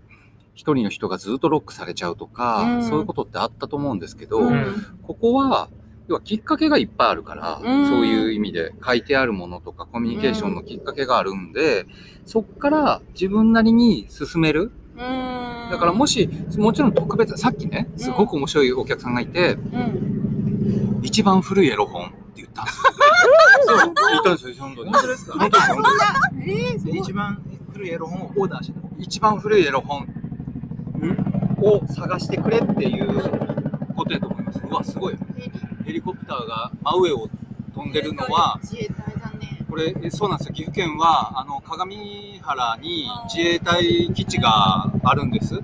[0.53, 5.69] 一人の人がずっとロックされちゃうとか、うんそういうことってあったと思うんですけど、うんここは、
[6.07, 11.85] 要はきっかけがいっぱいあるから、うんそういう意味で書いてあるものとかコミュニケーションのきっかけがあるんで、
[12.25, 14.71] そっから自分なりに進める。
[14.95, 22.83] うんだからもし、もちろん特別、さっきね、すごく面白いお客さんがいて、うん一番古いエロ本って言ったんですよ。
[23.67, 23.77] そう、
[24.11, 24.91] 言ったんですよ、本当に。
[24.91, 25.39] 本当ですか？
[25.39, 25.89] 本当です本当
[26.45, 28.87] です一番古いエロ本をオーダーしてた。
[28.99, 30.07] 一番古いエロ本
[31.61, 33.07] を探してくれっていう
[33.95, 34.61] ことやと思います。
[34.63, 35.15] うわ、すごい。
[35.85, 37.29] ヘリコプターが真上を
[37.73, 39.63] 飛んでるのは、自衛隊だね。
[39.69, 40.53] これ、えそうなんですよ。
[40.55, 45.53] 岐阜県は、あの、鏡原に自衛隊基地があるんです。
[45.53, 45.63] 昔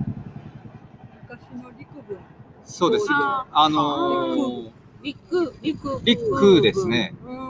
[1.62, 2.18] の陸軍。
[2.64, 3.06] そうです。
[3.10, 4.70] ああのー
[5.02, 6.00] 陸、陸。
[6.04, 7.14] 陸ですね。
[7.26, 7.42] うん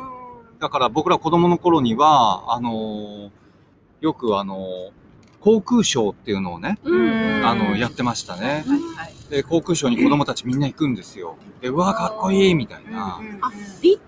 [0.59, 3.31] だから僕ら子供の頃には、あのー
[4.01, 4.91] よくあのー
[5.41, 8.63] 航空ショーっていうのをね、うんあの、やってましたね。
[8.65, 9.13] はいはい。
[9.33, 11.39] で、航空ショーに子供たちみんな行くんですよ。
[11.63, 13.19] で、うわ、かっこいいみたいな。
[13.41, 13.99] あ陸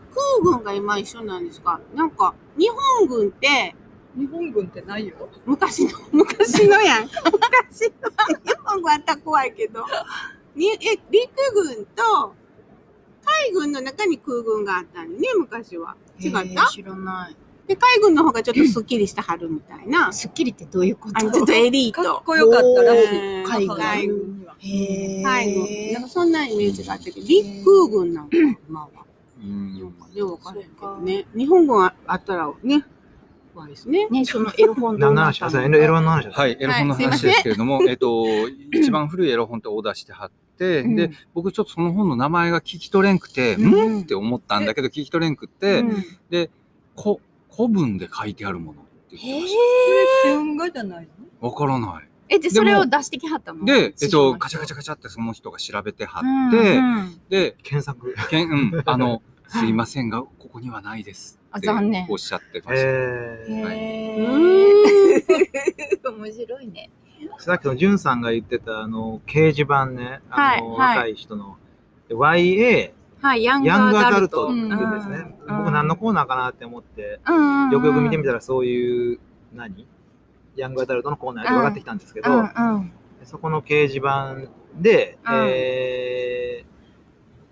[0.42, 1.80] 軍が今一緒なんですか？
[1.94, 3.74] なんか、日本軍って、
[4.14, 5.16] 日本軍ってないよ。
[5.46, 7.04] 昔の、 昔のやん。
[7.04, 8.10] 昔の、
[8.44, 9.86] 日本軍あったら怖いけど。
[10.54, 10.76] にえ、
[11.10, 12.34] 陸軍と、
[13.24, 15.96] 海軍の中に空軍があったんね、昔は。
[16.20, 17.36] 違った、えー知らない。
[17.66, 20.12] で、海軍の方がちょっとスッキリしてはるみたいな。
[20.12, 21.18] スッキリってどういうこと？
[21.18, 22.22] あの、ちょっとエリーかっト。
[22.24, 23.40] こよかったらしい。
[23.40, 24.54] うん海軍海軍には。
[24.58, 25.92] へ海軍。
[25.94, 28.36] なんかそんなイメージがあったけど、陸空軍なんか、
[28.68, 28.88] 今は。
[29.42, 29.94] うん
[30.30, 31.26] わからへんけどね。
[31.36, 32.84] 日本軍ああったらね、
[33.52, 34.08] 怖いですね。
[34.08, 36.40] ね、そのエロ本の話あ、そう、なったのエロエロの話だった。
[36.40, 38.24] はい、エロ本の話ですけれども、えっと、
[38.72, 46.50] 一番古いエロ本ってオーダーして貼って、うんで、僕ちょっとその本の名前が聞き取れんくて、うんうんって思ったんだけど、聞き取れんくって、うんで、
[46.96, 47.20] こ
[47.54, 49.44] 古文で書いてあるものって言って
[50.56, 51.08] ましじゃない。
[51.40, 52.08] わからない。
[52.28, 53.64] え、で、それを出してきはったの？
[53.64, 56.80] で、えっと、カチャカチチャカチャってその人が調べて貼ャって、
[57.28, 58.14] で、検索。
[58.30, 61.38] けん、うん、 あの、すいませんが、ここにはないです。
[61.56, 62.88] ってあ残念おっしゃってました。
[62.88, 64.14] えーへ。
[66.10, 66.90] 面白いね。
[67.38, 71.56] さっきのじゅんさんが言ってた、あの、掲示板ね、あの、はいはい若い人の、
[72.08, 72.92] YA、
[73.24, 74.48] はい、ヤングアアダルト。
[74.48, 75.34] っていうんですね。
[75.46, 77.20] うん僕何のコーナーかなって思って、
[77.72, 79.18] よくよく見てみたらそういう、
[79.54, 79.86] 何？
[80.56, 82.42] ヤングアダルトのコーナーで分かってきたんですけど、うんう
[82.78, 82.92] ん
[83.24, 84.36] そこの掲示板
[84.74, 86.64] で、うんえ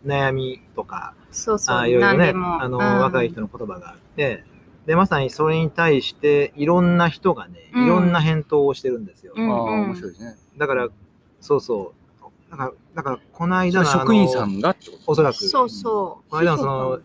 [0.05, 2.33] ー悩みとか、そうそう、あいろいろね。
[2.35, 4.45] あの、うん若い人の言葉があって、
[4.85, 9.33] で、まさにそれに対して、いろんな人がね、うんいろんな返答をしてるんですよ。
[9.37, 10.35] うんああ、面白いですね。
[10.59, 10.89] だから、
[11.41, 12.02] そうそう。
[12.53, 17.03] だから、だからこのそ間のあのれ職員さんがおそらく、そうそこの間のその、う。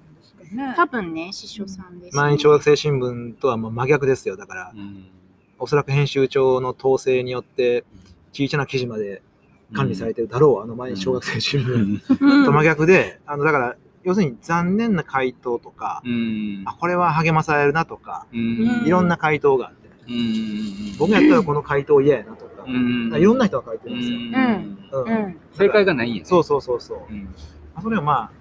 [0.75, 2.21] 多分ね、師匠さんです、ね。
[2.21, 4.35] 毎日小学生新聞とはもう真逆ですよ。
[4.35, 5.07] だから、うん。
[5.57, 7.85] おそらく編集長の統制によって、
[8.33, 9.23] 小さな記事まで
[9.73, 12.01] 管理されてるだろう、あの毎日小学生新聞。
[12.19, 12.45] うん。
[12.45, 16.63] と真逆で、あの、だから、要するに残念な回答とか、うん。
[16.65, 18.83] あ、これは励まされるなとか、うん。
[18.85, 20.97] いろんな回答があって、うん。
[20.97, 24.17] 僕やったらこの回答嫌やなとか、うんいろんな人が書いてるんですよ。
[24.17, 25.37] うんうんうん。
[25.53, 26.25] 正解がないんやね。
[26.25, 27.81] そうそうそうそう。
[27.81, 28.31] それはまあ、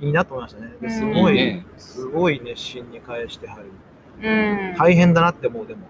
[0.00, 0.72] いいなと思いましたね。
[0.80, 3.70] ですうんごい、すごい熱心に返してはる。
[4.22, 4.76] うん。
[4.76, 5.88] 大変だなって思う、でも。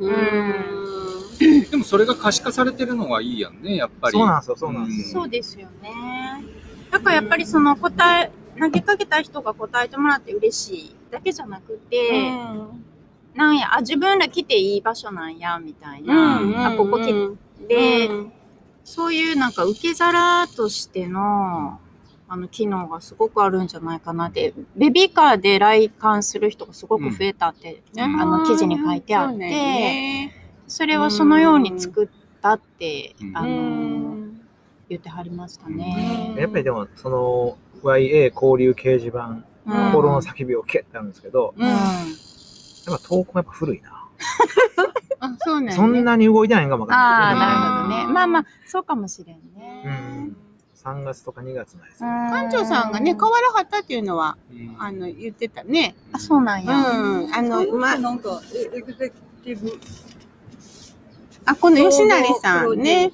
[0.00, 1.70] うん。
[1.70, 4.12] でもそれが可視化されてるのがいいやんね、やっぱり。
[4.12, 5.20] そうなんですよ、そうなんですよ。
[5.20, 5.92] そうですよね。
[6.90, 12.32] だからやっぱりその答え、投げかけた人が答えてもらって嬉しいだけじゃなくて、
[13.36, 16.40] なんや、あ、自分ら来ていい場所なんや、みたいな。
[16.68, 17.36] あ、ここ来
[17.68, 18.32] て、うん
[18.86, 21.80] そういうなんか受け皿としての、
[22.28, 30.32] あの、機能がすごくあるんじゃないかなって、ベビーカーで来館する人がすごく増えたって、あの、記事に書いてあって、ね。
[30.68, 32.08] それはそのように作っ
[32.40, 33.36] たって、うん。
[33.36, 34.40] あうの、ん。
[34.88, 36.36] 言ってはりましたね。
[36.38, 39.92] やっぱりでも、その、YA 交流掲示板、うん。
[39.92, 41.66] 心の叫びをけってあるんですけど、うん。
[42.86, 43.90] やっぱ投稿もやっぱ古いな。
[45.20, 48.12] あ、そうなんやねそんなに動いてないんかもわかんああ、なるほどね。
[48.12, 49.82] まあまあ、そうかもしれんうね。
[49.84, 50.36] ん。
[50.76, 52.08] 3月とか2月なんですよ。
[52.08, 55.96] 館長さんがね、変わらはったっていうのは、うんあの、言ってたね。
[56.12, 56.66] あ、そうなんうん。
[57.28, 57.36] や。
[57.38, 58.40] あの、ま、なんか、
[58.74, 59.72] エグゼクティブ。
[61.44, 63.12] あ、この吉成さんね。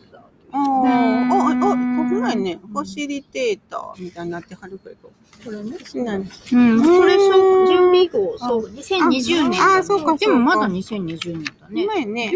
[0.52, 1.74] あうんあ、あ、あ、ここ
[2.20, 5.10] 前ね、ファシリテーターみたいになってはるけど。
[5.44, 6.16] これね、吉成。
[6.16, 6.82] うん。
[6.82, 9.62] これ、そう、準備号、そう、2020年。
[9.62, 11.86] ああそうかでもまだ2020年だね。
[11.86, 12.32] 前ね。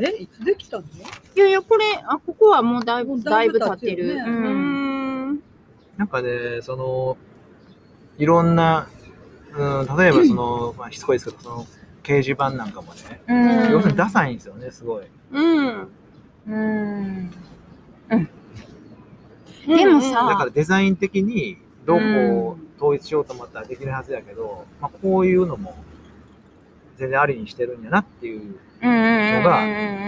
[0.00, 0.84] え、いつできたの
[1.36, 4.14] いやいや、これ、あ、ここはもうだいぶ、だいぶ経ってる。
[4.14, 5.32] ううん。
[5.34, 5.42] ん。
[5.96, 7.16] なんかね、その、
[8.18, 8.88] いろんな、
[9.54, 11.66] うん、例えばその、 まあ、しつこいですけど、その、
[12.02, 15.04] 掲示板なんかもね、うん要するにダサいんですよね、すごい。
[15.32, 15.88] うん。
[16.48, 17.30] うん。
[19.66, 25.74] でもさだからデザイン的に、どこう統一しようと思ったらできるはずやけど、まあ、こういうのも、
[26.96, 28.40] 全然ありにしてるんやなっていう、
[28.82, 29.42] うんうん。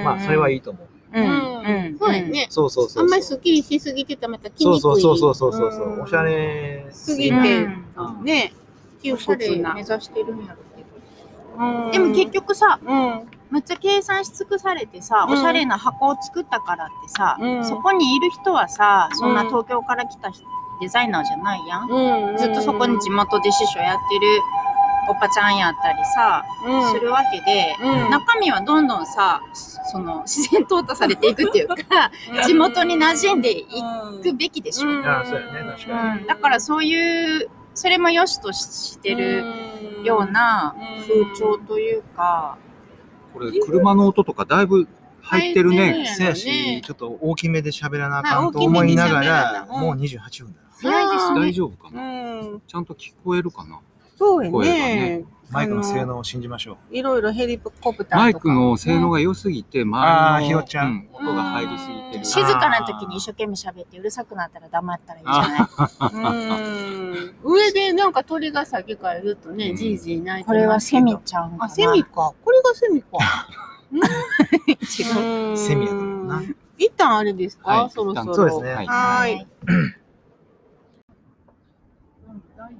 [0.05, 0.89] まあ、それはいいと思う。
[1.19, 1.25] うん。
[1.25, 1.99] ううん。
[1.99, 2.23] そうや。
[2.23, 2.47] ね。
[2.51, 3.05] そうそうそうそう。
[3.05, 4.81] あんまりスッキリしすぎてたまた着にくい。
[4.81, 8.53] そうそうそうそうそうそう、んおしゃれすぎてうん、ね、
[9.03, 9.81] 窮おしゃれ屈な目。
[9.83, 11.65] 指してるんやろうけど。
[11.65, 13.29] うんでも結局さ、うん。
[13.51, 20.45] むっちゃ計算し尽くされてさ、おしゃれな箱を作ったからってさ、うんそこにいる人はさ、そんな東京から来た人
[20.81, 21.91] デザイナーじゃないやん。
[21.91, 22.37] うん。
[22.37, 24.41] ずっとそこに地元で師匠やってる
[25.09, 26.93] おばちゃんやったりさ、うん。
[26.93, 28.11] するわけで、うん。
[28.11, 31.77] 中身はどんどんさ、その自然淘汰されていくっていうか、
[32.47, 33.67] 地元に馴染んでい
[34.23, 34.89] くべきでしょ。
[34.91, 35.07] うん。
[35.07, 36.27] あそうやね確かうん。
[36.27, 39.45] だからそういう、それも良しとしてる
[40.05, 40.75] ような
[41.07, 42.57] 風潮というか、
[43.33, 44.87] これ、車の音とかだいぶ
[45.23, 45.93] 入ってるね。
[45.93, 46.07] ね。
[46.07, 48.53] せやし、ちょっと大きめで喋らなあかはいん。
[48.53, 50.61] と思いながらもう28分だ。
[50.61, 50.63] な。
[50.90, 51.40] 早いですね。
[51.40, 52.03] 大丈夫かうな、
[52.42, 52.62] ん。
[52.66, 53.81] ちゃんと聞こえるかな
[54.16, 55.25] そうやねね。
[55.51, 56.97] マイクの性能を信じましょう。
[56.97, 58.16] いろいろヘリコプターとか。
[58.16, 62.25] マイクの性能が良すぎて、周りのひよちゃん音が入りすぎてる。
[62.25, 65.68] 静かな時に一生懸命喋ってうるさくなったら黙ったらいいじゃない
[67.44, 67.53] うん。
[67.53, 72.33] 上でなんか鳥がさっきからずっとね、うんじいじい鳴いてこれはセミちちゃうんかなあ、セミか。
[72.42, 73.09] これがセミか。
[73.92, 73.99] 違
[75.18, 75.51] う。
[75.51, 76.42] うんセミやからな。
[76.79, 78.35] 一旦あれですか、はいそろそろ。
[78.35, 79.47] そうですねはい
[82.64, 82.70] は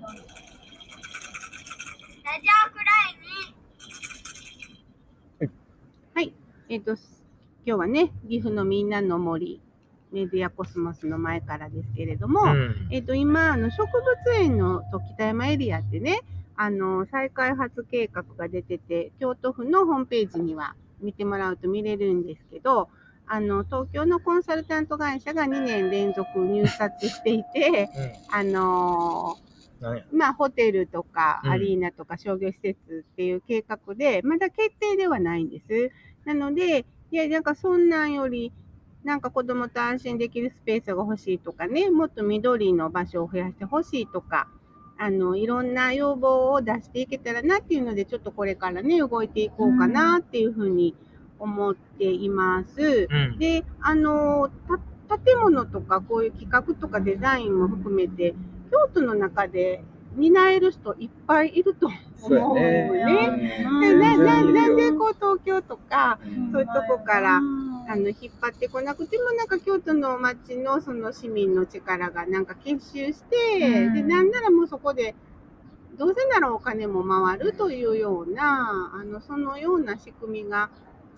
[6.16, 6.32] ーい。
[6.70, 7.00] えっ、と、今
[7.64, 9.60] 日はね、岐阜のみんなの森、
[10.10, 12.88] メディアコスモスの前からですけれども、うん。
[12.90, 16.20] えっ、と、今、あの、植物園の時北山エリアってね、
[16.56, 22.88] あの、再開発計画が出てて、京都府のホームページには見てもらうと見れるんですけど、
[23.26, 27.90] あの、東京のコンサルタント会社が2年連続入札していて、
[28.30, 29.44] あのうん。
[29.44, 29.53] なんや
[30.12, 35.90] まあ、ホテルとかうんアリーナとか商業施設っていう計画で、まだ決定ではないんです。
[36.24, 38.52] なので、いや、なんかそんなんより、
[39.04, 44.48] なんか子供と安心できるスペースが欲しいとかね、もっと緑の場所を増やしてほしいとか、
[44.96, 50.94] あの、いろんな要望を出していけたらなっていうので、ちょっとこれからね、動いていこうかなっていうふうに
[51.38, 53.08] 思っています。
[53.10, 53.38] うん。
[53.38, 54.48] で、あの、
[55.08, 58.34] た建物とかこういう企画とかデザインも含めて、
[58.74, 59.84] 京都の中で
[60.16, 61.88] 担える人いっぱいいると
[62.22, 62.90] 思うね。
[63.80, 66.18] でなななんでこう東京とか
[66.52, 67.40] そういうとこからあ
[67.96, 73.94] の引っ張ってこなくてもなんか京都の町のその市民の力がなんか結集して、うん。
[73.94, 75.14] でなんならもうそこで
[75.98, 80.70] どうせならお金も回るというようなあのそのような仕組みが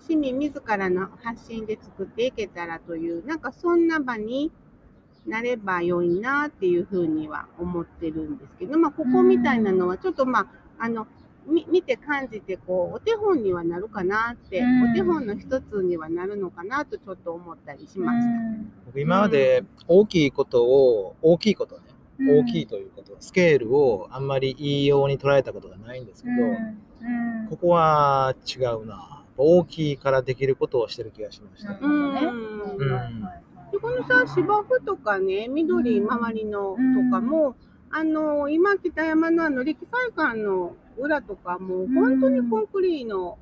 [0.07, 4.51] 市民自らの発信で作っていけたらというなんかそんな場に
[5.27, 10.47] なれば良いなっていうふうには思ってるんですけど、まあ、ここみたいなのはちょっとまあ
[10.79, 11.07] あの
[11.47, 14.91] み見て感じてこうお手本にはなるかなって、うん。
[14.91, 18.33] お手本の一つにはなるのかなとちょっと思ったりしました。
[18.85, 21.83] 僕今まで大きいことを、大きいことね、
[22.29, 26.35] 大きいということ、スケールをあんまりいいように捉えたことがないんですけど、
[27.49, 29.23] ここは違うな。
[29.39, 31.77] 大きいからできることをしてる気がしました。
[31.79, 32.09] うん。
[32.09, 33.29] うん
[33.71, 36.77] でこのさ芝生とかね緑周りのと
[37.11, 37.55] かも、
[37.89, 43.37] あの今北山のあの歴祭館の裏とかもう本当にコンクリーの、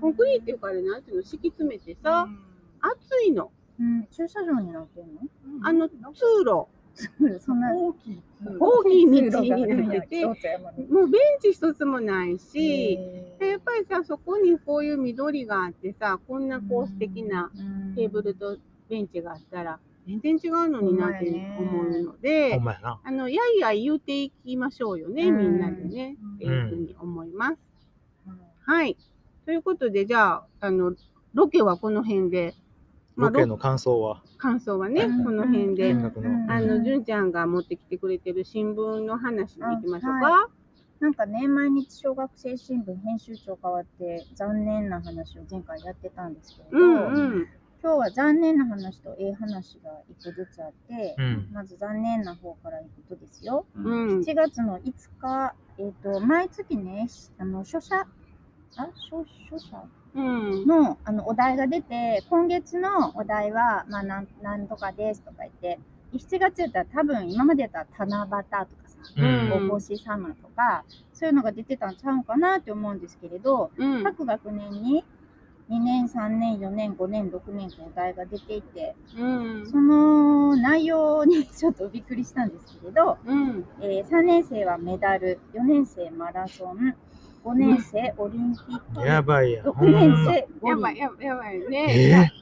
[0.00, 2.28] コンクリーっていうかあれなんていうの敷き詰めてさ、
[2.80, 3.50] 暑いの。
[4.10, 5.22] 駐車場になってんの？
[5.62, 5.94] あの通
[6.44, 6.66] 路。
[7.40, 7.72] そんな。
[7.74, 8.20] 大きい。
[8.58, 12.98] 大きい道になっててもうベンチ一つもないし、
[13.38, 17.50] でやっぱりさそこにこういう緑があってさこんなこう素敵な
[17.96, 18.58] テーブルと
[18.90, 22.60] ベンチがあったら全然違うのになって思うので。
[23.02, 27.58] あのやいやい言うていきましょうよね、うんみんなでね、っていうふうに思います。
[28.66, 28.96] はい。
[29.44, 30.94] ということで、じゃあ、あの、
[31.34, 32.54] ロケはこの辺で、
[33.16, 35.92] まあロケの感想は、感想はね、うんこの辺で。
[35.92, 40.50] あの、純ちゃんが持ってきてくれてる新聞の話に行きましょううんか。
[41.00, 47.48] なんかね、毎日小学生新聞編集長変わって残念な話を前回やってたんですけれど、うんうん。
[47.82, 53.64] 今日は残念な話とええ話が一個ずつあって、うんまず残念な方からいくとですよ。
[53.74, 54.20] うん。
[54.20, 58.06] 7月の5日、えっ、と、毎月ね、あの、書写、あ、
[59.10, 59.82] 書書写
[60.14, 60.66] うん。
[60.66, 65.78] のあのお題が出て、今月のお題は、まあ、なんなんとかですとか言って、
[66.12, 74.04] 7月やったら多分今までやったら七夕とかさ、うんお星様とか、そういうのが出てたんちゃうかなって思うんですけれど、うん。
[74.04, 75.02] 各学年に
[75.70, 79.24] 2年、3年、4年、5年、6年とお題が出ていて、う
[79.62, 79.70] ん。
[79.70, 83.64] その内容に ちょっとびっくりしたんですけれど、うん。
[83.80, 86.94] えー3年生はメダル、4年生マラソン、
[87.44, 89.66] 5年生オリンピック、やばいやん。
[89.66, 92.32] 6年生やばい、やばい、やばいえね。
[92.36, 92.39] ー、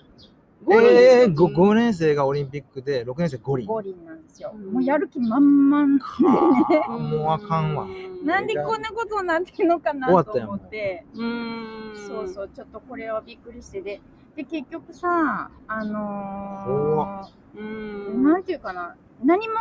[0.70, 3.66] えー、5, 5年生がオリンピックで、6年生五輪。
[3.66, 4.52] 五輪なんですよ。
[4.54, 6.86] うんもうやる気満々でね。
[6.88, 7.86] もうあかんわ。
[8.22, 11.92] なんでこんなことになってるのかなと思って、うん。
[12.06, 14.00] そうそう、ちょっとこれはびっくりしてで、
[14.36, 18.22] で、結局さ、あのうー、ん。
[18.24, 19.54] なんていうかな、何も、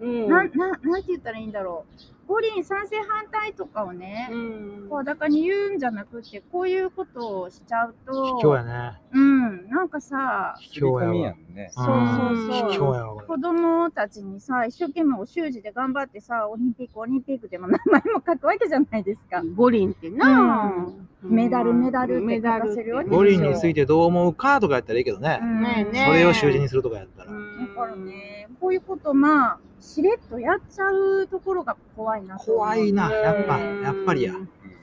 [0.00, 0.28] うん。
[0.28, 1.86] なん、ななんて言ったらいいんだろ
[2.23, 2.23] う。
[2.26, 4.88] 五輪賛成反対とかをね、うん。
[4.88, 9.00] 声高に言うんじゃなくて、こういうことをしちゃうと、卑怯やね。
[9.12, 11.14] うん、なんかさ、卑怯やわ。
[11.14, 11.70] やんね。
[11.72, 19.42] そうそうそう卑怯やわ、こ子供たちにさ、一生懸命お習字で頑張ってさ、オリンピック、オリンピックでも名前も書くわけじゃないですか。
[19.54, 23.04] 五輪ってな、うんメダルメダルって書かせるわ。
[23.04, 25.40] 五輪についてどう思うかとかやったらいいけどね。
[25.40, 27.30] ねえねそれを習字にするとかやったら。
[27.30, 27.36] だ
[27.74, 32.56] からね、こういうこと、まあ、しれっとやっちゃうところが怖いなと思う。
[32.58, 34.34] 怖いな、やっぱ、やっぱりや。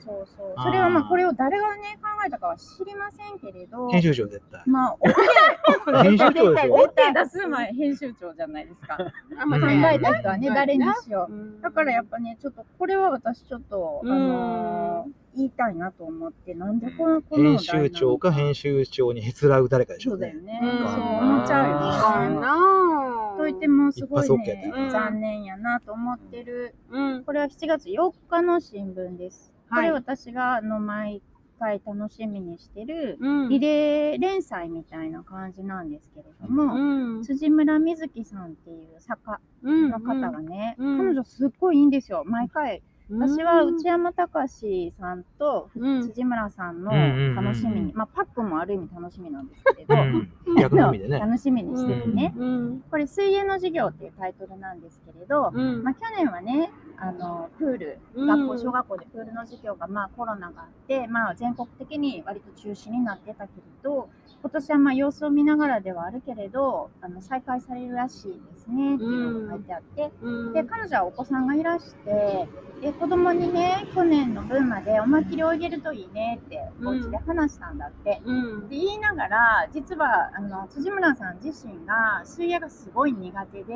[0.04, 0.54] そうそう。
[0.62, 4.62] それはまあ、これを誰がね、考えたかは知りませんけれど、編集長絶対。
[4.66, 4.96] まあ、
[6.02, 6.76] 編集長でしょ。
[6.76, 8.94] OK 出す前編集長じゃないですか。
[8.94, 9.56] あ考
[9.92, 11.32] えた人はね、誰にしよう。
[11.32, 20.40] うだからやっぱね、ちょっとこれは私ちょっと、あのー言いたいなと思って、なんでこのこの編集長か編集長にへつらう誰かでしょねそうだよ。
[20.42, 20.60] ね。
[20.62, 22.40] うんそう思っちゃうよね。
[22.40, 26.74] かなといってもすごいねね、残念やなと思ってる。
[26.90, 27.24] うん。
[27.24, 29.51] これは7月4日の新聞です。
[29.72, 31.22] こはいれ私があの毎
[31.58, 33.48] 回楽しみにしてるうん。
[33.48, 37.22] リレー連載みたいな感じなんですけれども、うん。
[37.22, 39.90] 辻村瑞希さんっていう作家うん。
[39.90, 42.24] の方がね、うん彼女すっごいいいんですよ。
[42.26, 51.18] 毎回私は内山隆さんとうん辻村さんのうんうんうん楽しみに、まあパックもある意味楽しみなんですけれうど、ね。
[51.18, 52.34] 楽しみにしてるね。
[52.36, 52.80] うん。
[52.90, 55.82] これ水泳の授業っていうタイトルなんですけれど、うん。
[55.82, 56.70] まあ去年はね、
[57.02, 58.26] あのプール、うん。
[58.28, 64.08] 学校、小学校でプールの授業が、まあ、コロナがあって、まあ、全国的に割と中止になってたけれど、
[64.42, 70.52] 今年はまあ様子を見ながらではあるけれど、あの再開されるらしいですねっていうのが書いてあって、うん。
[70.52, 72.48] で彼女はお子さんがいらして
[72.80, 78.20] で子供にね去年の分までおまきりをあげるといいねってお家で話したんだって。
[78.24, 78.68] うん。
[78.68, 83.74] で言いながら実はあの辻村さん自身が水泳がすごい苦手で。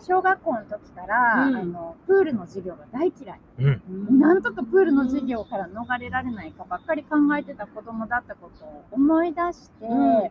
[0.00, 1.56] 小学校の時から、うん。
[1.56, 4.18] あのプールの授業が大嫌い、うん。
[4.18, 10.30] なんとかプールの授業から逃れられないかばっかり考えてた子供だったことを思い出して、うん。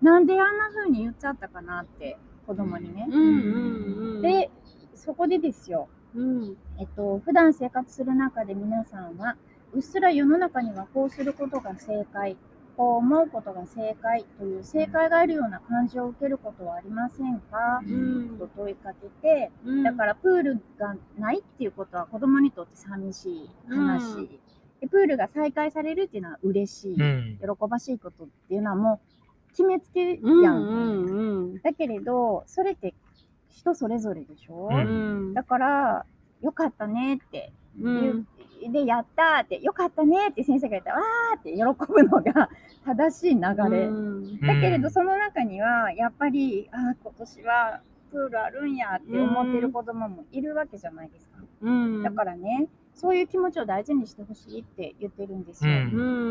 [0.00, 3.06] なんであんな風に言っちゃったかなって子供にね。
[3.10, 4.22] うんうんうん。
[4.22, 4.50] で
[4.94, 5.88] そこでですよ。
[6.14, 6.56] うん。
[6.78, 9.36] えっと、普段生活する中で皆さんは、
[9.72, 12.36] うっすら世の中にはこうすることが正解、
[12.78, 18.38] こう思うことが正解という正解があるような感じを受けることはありませんか、うん。
[18.38, 19.82] と問いかけて、うん。
[19.82, 24.26] だからプールがないっていうことは子供にとって寂しい話、うん。
[24.80, 27.38] でプールが再開されるっていうのは嬉しい、うん。
[27.40, 29.00] 喜ばしいことっていうのはも
[29.48, 30.22] う決めつけやん。
[30.22, 32.94] うんうんだけれど、それって
[33.48, 35.34] 人それぞれでしょ、ううん。
[35.34, 36.06] だから、
[36.42, 38.28] よかったねってうん
[38.70, 42.48] で、やったーって、よかったねって先生が言ったら、わーって喜ぶのが
[42.84, 43.40] 正しい流
[43.70, 43.86] れ。
[43.86, 47.80] うんだけれど、その中には、やっぱり、ああ、今年は
[48.10, 51.38] プールあるんやって思ってる子供もいるわけじゃないですか。
[51.62, 55.72] うんだからね、そういう気持ちを大事にしてほしいって言ってるんですよ。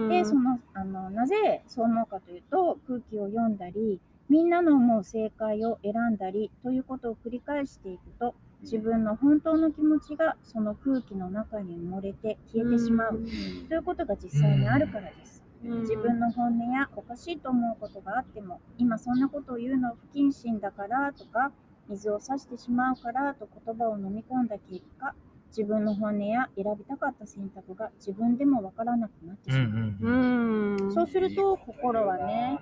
[0.09, 13.23] で、その、あの、なぜそう思うかというと、空気を読んだり、みんなの思う正解を選んだりということを繰り返していくと、自分の本当の気持ちがその空気の中に埋もれて消えてしまう、
[13.69, 15.43] ということが実際にあるからです。
[15.63, 15.81] うん。
[15.81, 21.51] 自分の本音やおかしいと思うことがあっても、今そんなことを言うの不謹慎だからとか、
[21.89, 25.13] 水を差してしまうからと言葉を飲み込んだ結果、
[25.57, 29.67] 自分の本音や選びたかった選択が自分でもわからなくなってしまう。
[29.67, 29.97] ん。
[29.99, 32.59] うんそうすると心はね、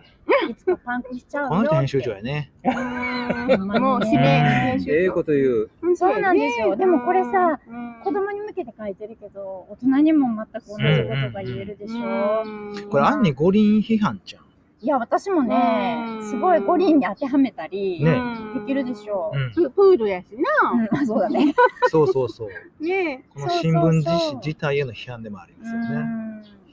[0.50, 2.52] いつかパンクしちゃうよこの人編集って長やね。
[2.64, 5.70] うんもう指名編集長ええこと言う。
[5.98, 12.44] そうなんですよでもこれさ、うん子供に向けて書いてるけど、大人にも全く同じことが言えるでしょ。
[12.46, 14.46] うんこれ、暗に五輪批判じゃん。
[14.82, 18.22] いや、私もねう、んすごい五輪に当てはめたり、ね
[18.54, 19.38] できるでしょう。
[19.38, 19.52] うん。
[19.54, 20.28] ププールやし
[20.64, 20.72] な。
[20.72, 21.54] うん、あそうだね。
[21.90, 22.84] そうそうそう。
[22.84, 24.10] ねこの新聞自
[24.46, 25.88] 自体への批判でもありますよね。
[25.96, 26.26] うん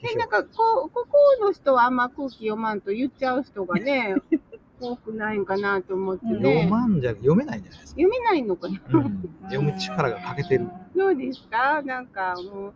[0.03, 0.49] で、なんか、こ
[0.87, 4.15] う、ここの人はあんま空気読まんと言っちゃう人がね、
[4.81, 6.67] 多くないんかなと思ってうん読ね。
[6.69, 8.01] まんじゃ読めないんじゃないですか。
[8.01, 8.81] 読めないのかな。
[8.91, 10.67] うん、読む力が欠けてる。
[10.93, 11.81] どうですか？
[11.83, 12.73] なんかもう、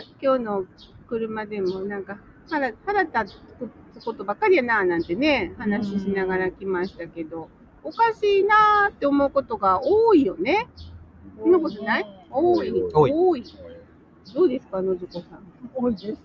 [0.00, 0.64] さ今日の
[1.08, 2.18] 車でもなんか
[2.48, 7.48] 腹、腹立つことばっかりやな、なんてね、話しながら来ましたけど、
[7.82, 10.68] おかしいなーって思うことが多いよね。
[11.38, 12.06] そんなことない？
[12.30, 12.70] 多い。
[12.92, 13.44] 多い多い。
[14.34, 15.48] どうですか、のずこさん？
[15.74, 16.18] 多いです。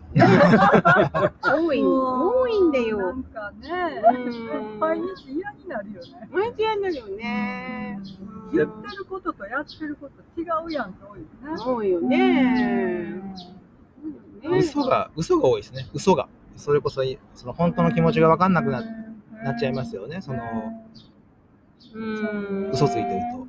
[1.41, 1.81] 多い。
[1.81, 3.13] 多いんだなよ。
[3.13, 6.27] んかね、うん毎日嫌になるよね。
[6.31, 7.99] 毎日やんなるよね。
[8.51, 11.63] 言ってることとやってること違うやんって多いよね。
[11.65, 13.23] 多いよね。
[14.59, 15.87] 嘘が、嘘が多いですね。
[15.93, 16.27] 嘘が。
[16.55, 17.01] それこそ、
[17.33, 18.83] その本当の気持ちが分かんなくな
[19.43, 20.21] なっちゃいますよね。
[20.21, 20.41] その、
[21.93, 22.69] うん。
[22.71, 23.47] 嘘ついてると。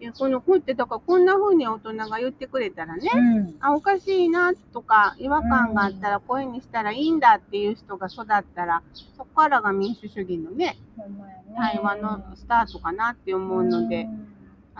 [0.00, 8.82] いや、この本って、だからこんな風に大人が言ってくれたらね、うんあ、おかしいなとか、違和感があったらこういうふうにしたらいいんだっていう人が育ったら、
[9.16, 10.76] そこからが民主主義のね、
[11.56, 14.08] 対話のスタートかなって思うので、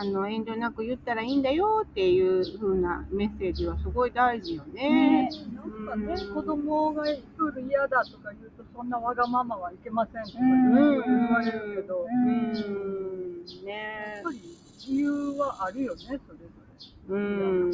[0.03, 5.31] あの、遠慮なく言ったらいいんだよっていう風なメッセージはすごい大事よね。
[5.55, 7.05] なんかね、子供が
[7.37, 13.45] プール嫌だとか言うと、そんなわがままはいけませんとかうん言われるけど、ううんん。
[13.65, 14.39] やねっぱり
[14.89, 16.25] 理由はあるよね、それぞ
[17.11, 17.15] れ。
[17.15, 17.73] うん。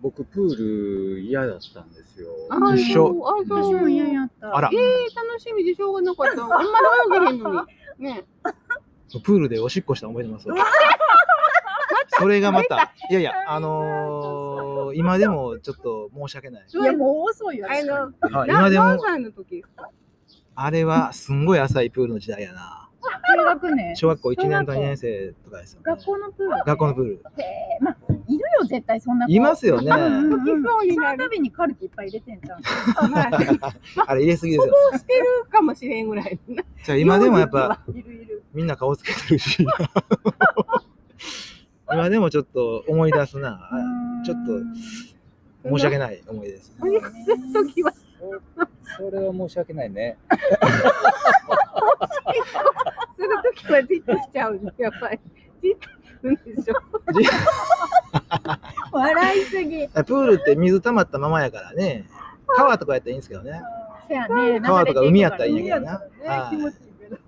[0.00, 0.56] 僕、プー
[1.14, 2.28] ル嫌だったんですよ。
[2.50, 3.60] あ一緒あ、そう。
[3.60, 4.56] 私も嫌やった。
[4.56, 4.78] あらえ、ー、
[5.14, 6.42] 楽しみでしょうがなかった。
[6.42, 6.66] あんまり
[7.18, 7.64] 泳げへんの
[8.00, 8.04] に。
[8.04, 8.24] ね。
[9.22, 10.48] プールでおしっこした思い出ます？
[10.48, 10.56] わ
[12.08, 13.14] それがまた、い。
[13.14, 16.66] やいや、あのー、今でもちょっと申し訳ない。
[16.68, 17.58] いや、もう遅い。
[17.58, 17.66] よ。
[17.68, 19.88] あの、あ今でも、何歳の時ですか？
[20.54, 22.88] あれはすんごい浅いプールの時代やな。
[23.34, 23.96] 中学年。
[23.96, 25.84] 小学校1年と2年生とかですよ、ね。
[25.86, 26.50] 学校のプール。
[26.64, 27.14] 学校のプール。
[27.38, 27.96] へえ、まあ、
[28.28, 29.32] いるよ、絶対そんな子。
[29.32, 29.90] いますよね。
[29.90, 30.06] その
[31.16, 32.40] 度にカルテいっぱい入れてん。
[32.40, 33.10] じゃん。
[33.10, 33.30] まあ、
[34.06, 34.74] あれ入れすぎですよ。
[34.98, 36.08] してるかもしれん。
[36.08, 36.62] ぐらいな。
[36.84, 38.44] じゃあ今でもやっぱいるいる。
[38.52, 38.66] みん。
[38.66, 39.66] な顔つけてるし。
[41.92, 43.68] 今でもちょっと思い出すな。
[43.70, 43.70] あ
[44.24, 46.72] ちょっと申し訳ない思い出です。
[46.80, 47.92] お肉する時は、
[48.96, 50.16] それは申し訳ないね。
[53.16, 55.20] する時はじっとしちゃうの、やっぱり。
[55.62, 55.88] じっと
[56.22, 56.74] るんでしょ。
[58.92, 59.88] 笑いすぎ。
[59.88, 62.06] プールって水溜まったままやからね。
[62.46, 63.60] 川とかやったらいいんですけどね。
[64.62, 66.02] 川とか海やったらいいんやけどな。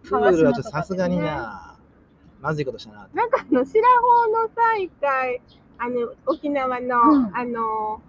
[0.02, 1.74] プールはちょっとさすがにな、
[2.45, 3.09] まずいことしたな。
[3.14, 5.40] なんかあの、白穂のさ、一回、
[5.78, 8.03] あの、沖縄の、うんあの、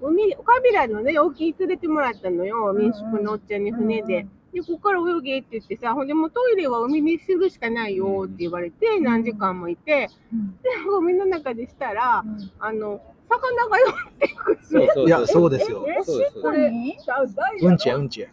[0.00, 4.26] 海、カビラのね、沖に連れてもらったのよ、民宿のおっちゃんに船で。
[4.52, 12.24] で、ここから泳げって言ってさ、ほんでもうトイレは海にするしかないよって言われて、何時間もいて、うんで、海の中でしたら、
[12.60, 14.58] あの、魚が寄ってくる。
[14.62, 15.06] そうそう。
[15.06, 15.84] いや、そうですよ。
[15.88, 16.96] え、そうですこれに
[17.62, 18.28] うんちや、うんちや。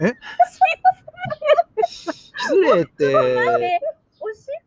[0.00, 0.14] え
[1.86, 3.80] 失礼って、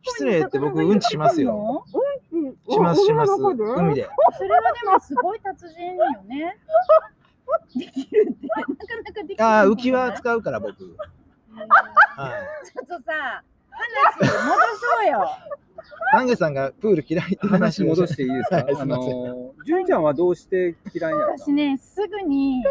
[0.02, 1.84] 失礼って僕うんちしますよ
[2.32, 3.32] うんしますします。
[3.32, 4.08] お海で。
[4.36, 6.56] それはでもすごい達人よね。
[7.76, 9.44] できるって、なかなかできる。
[9.44, 10.96] ああ、浮き輪使うから僕。
[12.16, 12.66] はい。
[12.66, 15.28] ちょっとさ、話戻そうよ。
[16.12, 22.62] 丹下さんがプール嫌いって話戻ししていいですか、あはいすいませんの、純ちゃんはどうして嫌いになった私ね、すぐに、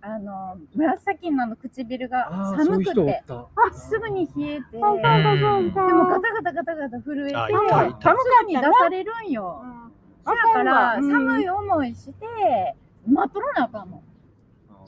[0.00, 3.24] あの、紫の唇が寒くて。
[3.72, 5.02] すぐに冷えて、でもガ
[6.20, 9.62] タガタガタガタ震えて、あ痛い痛いすぐに出されるんよ。
[10.24, 12.76] だから、寒い思いして、
[13.06, 14.02] 待っとらなあかんの。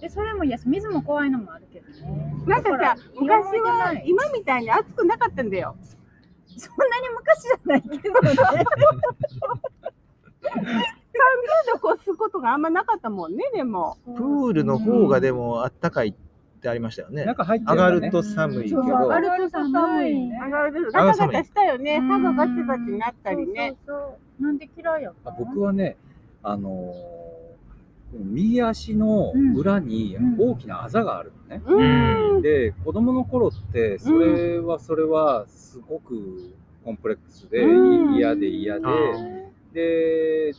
[0.00, 2.34] で、それもいや、水も怖いのもあるけどね。
[2.46, 5.76] なんかさ、昔は今みたいに暑くなかったんだよ。
[6.56, 8.64] そんなに昔じゃないけどね。
[11.76, 13.96] 30度越すことがあんまなかったもんね、でも。
[14.04, 16.14] プールの方がでもあったかいっ
[16.60, 17.24] てありましたよね。
[17.24, 18.82] 中入って上がると寒いけど。
[18.82, 20.40] 上がると寒いね。
[20.44, 22.00] 上がるガタガタしたよね。
[22.00, 23.76] 歯がガチガチになったりね。
[23.86, 24.42] そうそうそう。
[24.42, 25.96] なんで嫌いや僕はね、
[26.42, 27.20] あのー
[28.12, 31.62] 右足の裏に大きなあざがあるのね。
[31.64, 32.42] うん。
[32.42, 36.52] で、子供の頃って、それはそれはすごく
[36.84, 38.90] コンプレックスでうん嫌で嫌で、あ
[39.72, 40.52] で、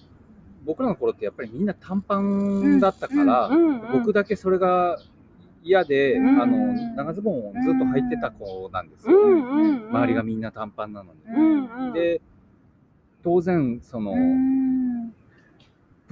[0.66, 5.00] 僕らの頃ってやっぱりみんな短パンだったから、うん僕だけそれが
[5.64, 9.28] 嫌で、うんあの、長ズボンをずっと履いてた子なんですうよ。
[9.28, 9.90] んうん。
[9.90, 11.14] 周りがみんな短パンなの
[11.88, 11.94] に。
[11.94, 12.22] で、
[13.24, 14.81] 当然、その、うん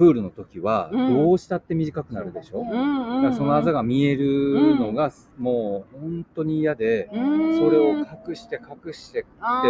[0.00, 2.74] プールの時はうんどうしたって短くなるでしょ、うんだ。
[3.20, 9.62] からそのあざが見えるのがもう本当に嫌で、うん、それを隠して隠してあっ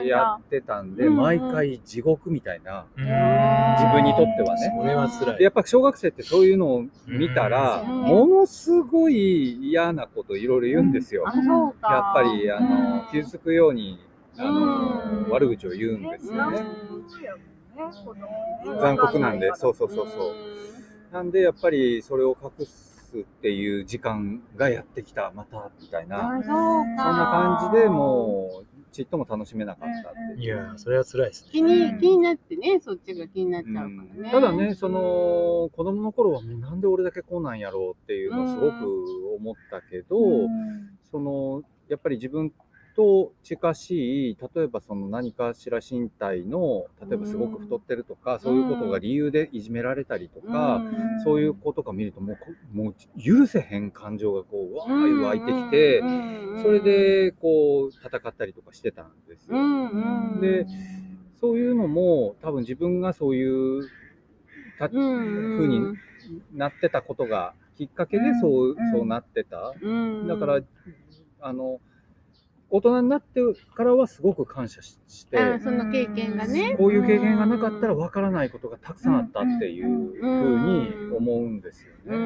[0.00, 0.40] てやだ。
[0.40, 2.86] ってたんで、毎回地獄みたいな。
[2.96, 5.38] うん自分にとってはねそれは辛い。
[5.38, 11.24] でやっぱ小学生ってそういうのを見たら、うんものすごい嫌なこといろいろ言うんですよ。
[11.24, 11.34] やっ
[12.14, 13.98] ぱり、あのうん、傷つくように、
[14.38, 16.62] あの、うん悪口を言うんですよね。
[17.76, 21.12] うん残酷なんで、そうそうそうそう。
[21.12, 26.38] なんで、やっぱりそれを隠すっていう時間がやってきた、また、みたいな。
[26.38, 26.48] あ、そうか。
[26.48, 31.50] そんな感じでもう、ちっとも楽しめなかったっていや、それは辛いですね。
[31.52, 34.30] 気に、気になってね、そっちが気になっちゃうからうんね。
[34.30, 40.16] ただね、その、子供の頃は、なんで俺だけこうなんやろうっていうのをすごく思ったけど、
[41.10, 42.52] その、やっぱり自分
[42.94, 50.82] と近しい、例えばその何かしら身体の、例えばすごく太ってるとか、そういうことが理由でいじめられたりとか、
[51.24, 56.02] そういう子とか見るともうこ、もう許せへん感情がこう、わーい湧いてきて、
[56.62, 59.56] それ、でこう、戦ったりとかしてたんですよ。
[59.56, 60.66] うんうん、で、
[61.40, 63.88] そういうのも多分自分がそういう
[64.78, 65.80] たうんうん、風に
[66.52, 68.90] なってたことがきっかけでそう,、うん。
[68.92, 69.74] そうなってた。
[69.80, 69.92] う
[70.24, 70.60] ん、だから、
[71.40, 71.80] あの、
[72.74, 73.40] 大人になって
[73.76, 76.74] からはすごく感謝しして、あその経験がね。
[76.76, 80.58] こういう経験がなかったらわからないことがたくさんあったっていうふう
[81.10, 82.16] に思うんですようね。
[82.16, 82.20] ん。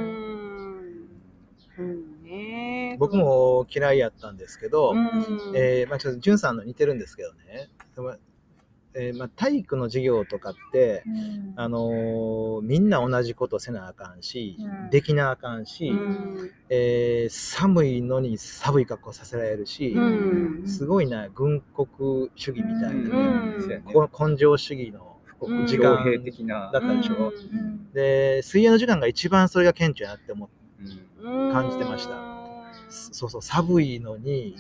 [1.79, 2.23] うん。
[2.23, 2.97] ね。
[2.99, 4.39] 僕も嫌いやったん。
[4.39, 6.39] ですけど、うん、えーまあ、ちょっとん。
[6.39, 6.57] さん。
[6.57, 6.99] の似てるん。
[6.99, 7.69] ですけどね、
[8.99, 11.05] えーまあ、体育の授業とかって、
[11.57, 14.91] あのーみんな同じことせなあかんし、うん。
[14.91, 16.51] できなあかんし、うん。
[16.69, 20.67] えー寒いのに寒い格好させられるし、うん。
[20.67, 23.09] すごいな軍国主義みたいな
[23.69, 23.83] ね、
[24.19, 25.67] 根性主義のうん。
[25.67, 26.05] 時間
[26.73, 26.79] だ。
[26.81, 27.93] ったでしょ、うん。
[27.93, 30.55] で水泳の時間が一番それが顕著やなって思って
[31.23, 32.39] うん感じてました。
[32.91, 34.57] そうそう寒いのに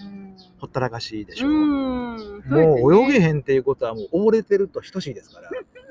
[0.58, 2.16] ほったらかしでしょ、うん。
[2.46, 5.50] もう泳げへんっていうことはもう溺れてると等しいですから、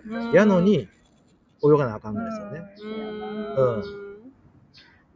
[0.09, 0.87] うんやの、に
[1.63, 2.61] 泳がなあかんのですよね。
[2.81, 3.83] うん。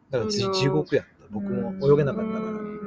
[0.10, 1.12] だから地獄やった。
[1.30, 2.81] 僕も泳げなかったから。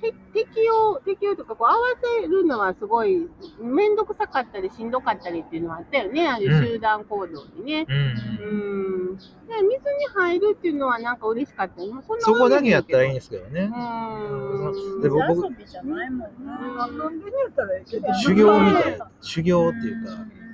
[0.00, 1.76] て適用、適用とか、こう合わ
[2.20, 3.28] せるのはすごい、
[3.60, 7.86] めんどくさかったり、しんどかったりっていうのはあったよね、ああいう集団行動にね。
[7.88, 9.16] うんうん。
[9.16, 9.22] で
[9.62, 12.02] 水のに入るっていうのはなんか嬉しかったよ。
[12.06, 13.62] そんなそこだけやったらいいんでですけどね。
[13.62, 15.02] うん。
[15.02, 16.86] で僕水遊びじゃないもんな。
[16.86, 18.14] 遊んでみたらいいけど。
[18.14, 19.10] 修行みたいな。
[19.20, 20.10] 修行っていうか、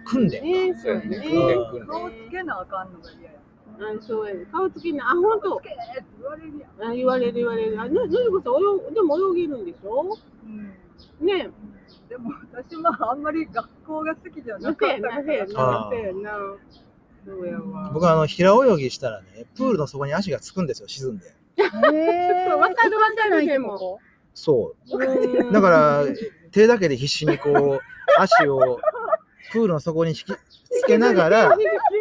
[0.06, 0.42] 訓練。
[0.42, 1.16] ねそうやね。
[1.18, 3.41] 訓練訓練顔つけなあかんのが嫌や。
[3.78, 4.46] あそうやね。
[4.52, 6.52] 顔つけな、あ、ほんと言われる
[6.96, 7.80] 言われる言われる。
[7.80, 10.18] あ、の、のりこさん泳ぐ、でも泳げるんでしょ？
[10.44, 11.50] うんね
[12.08, 14.62] でも私もあんまり学校が好きじゃえ。
[14.62, 15.46] なかったそうやな、や。
[15.46, 16.56] なやな。
[17.24, 17.90] そうやわ。
[17.94, 21.34] 僕はあの平泳ぎしたらね、プールの底に足がつくんですよ、沈んで。
[21.56, 22.88] かるわか
[23.30, 23.98] るでも。
[24.34, 24.98] そう。
[24.98, 26.04] うんだから、
[26.50, 27.80] 手だけで必死にこう、
[28.18, 28.78] 足を
[29.52, 30.36] プールの底に引きつ
[30.86, 31.56] けながら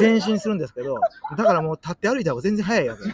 [0.00, 1.00] 前進するんですけど、
[1.36, 3.02] だからもう立って歩いた方が全然早いわけ。
[3.02, 3.10] うん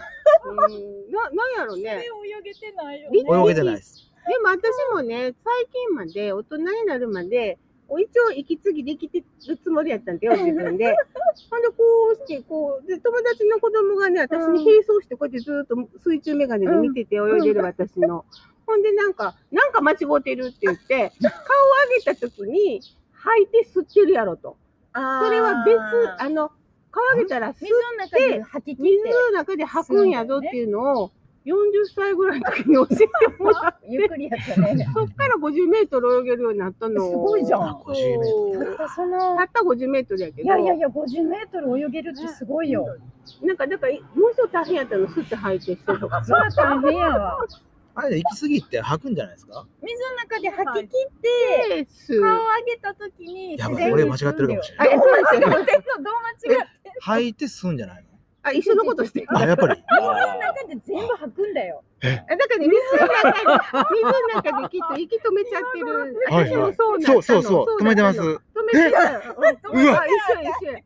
[1.11, 2.05] な、なんやろね。
[2.05, 4.11] 泳げてないよね泳げてないです。
[4.27, 7.59] でも私もね、最近まで、大人になるまで、
[8.01, 10.97] 一応息継ぎできてるつもりやったんだよ、 自分で。
[11.51, 11.75] ほんで、こ
[12.13, 18.25] うして、こう、で、友達の子供がね、私に並走して、こうやってずっと水中メガネで見てて泳いでる私の。
[18.67, 21.41] ほんで、なんか、なんか間違ってるって言って、顔を
[21.91, 22.81] 上げた時に、
[23.13, 24.57] 吐いて吸ってるやろと。
[24.95, 25.79] それは別、
[26.23, 26.53] あの、
[26.91, 31.11] 顔上げたら吸っ水の中で水の中で吐くんやぞっていうのを、
[31.45, 31.53] 40
[31.95, 33.87] 歳ぐらいの時に教えてもらって。
[33.91, 34.89] ゆっくりやったね。
[34.95, 37.11] そっから50メートル泳げるようになったの。
[37.11, 40.43] すごいじゃんそう50メーたったそのたった50メートルやけど。
[40.43, 42.87] いやいやいや、50メートル泳げるってすごいよ。
[43.43, 46.25] なんか、だから、もう一つ大変やったの、吸って吐いてしてとか。
[46.25, 47.39] それは大変やわ。
[47.97, 49.67] あれで行き過ぎて吐くんじゃないですか？
[49.83, 51.11] 水の中で吐き切っ
[51.69, 52.21] て、です。
[52.21, 55.65] 顔を上げたときにやばい俺間違ってるかもしれないどう間違ってんのどう
[56.49, 58.09] 間違って吐いて吸うんじゃないの？
[58.47, 59.27] あ、一緒のことしてる。
[59.31, 59.83] あ、やっぱり。
[59.91, 61.83] 水の中で全部吐くんだよ。
[62.03, 63.39] あだからね、水の中で、
[63.95, 65.87] 水の中できっと息止めちゃってる。
[66.29, 68.21] はい私もそうそうそうそう、止めてます。
[68.21, 68.91] 止めてる。
[68.91, 68.97] う
[69.87, 70.85] わあ一緒一緒。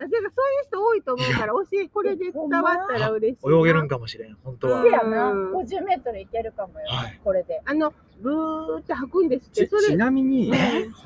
[0.00, 3.58] うんだからそういう人多いと思うから、教え、これで伝わったら嬉しいな。
[3.58, 4.88] 泳げるんかもしれん、本当はせ。
[4.88, 5.30] やな。
[5.30, 7.20] うん50メートルいけるかもよはい。
[7.22, 7.62] これで。
[7.64, 9.66] あの、ブーって吐くんですって。
[9.66, 10.52] ちそれちなみに、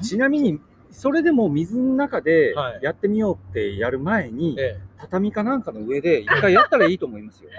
[0.02, 0.60] ちなみに、
[0.90, 7.50] それでも水の中ではいやってみようってやる前に、え畳かなんかの上で一回やったらいいと思いますよ。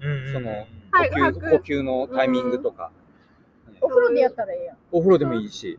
[0.00, 0.04] え。
[0.06, 0.50] うんその
[0.92, 2.90] はい呼吸吐く呼吸のタイミングとか、
[3.82, 4.76] お風呂でやったらいいやん。
[4.92, 5.78] お風呂でもいいし、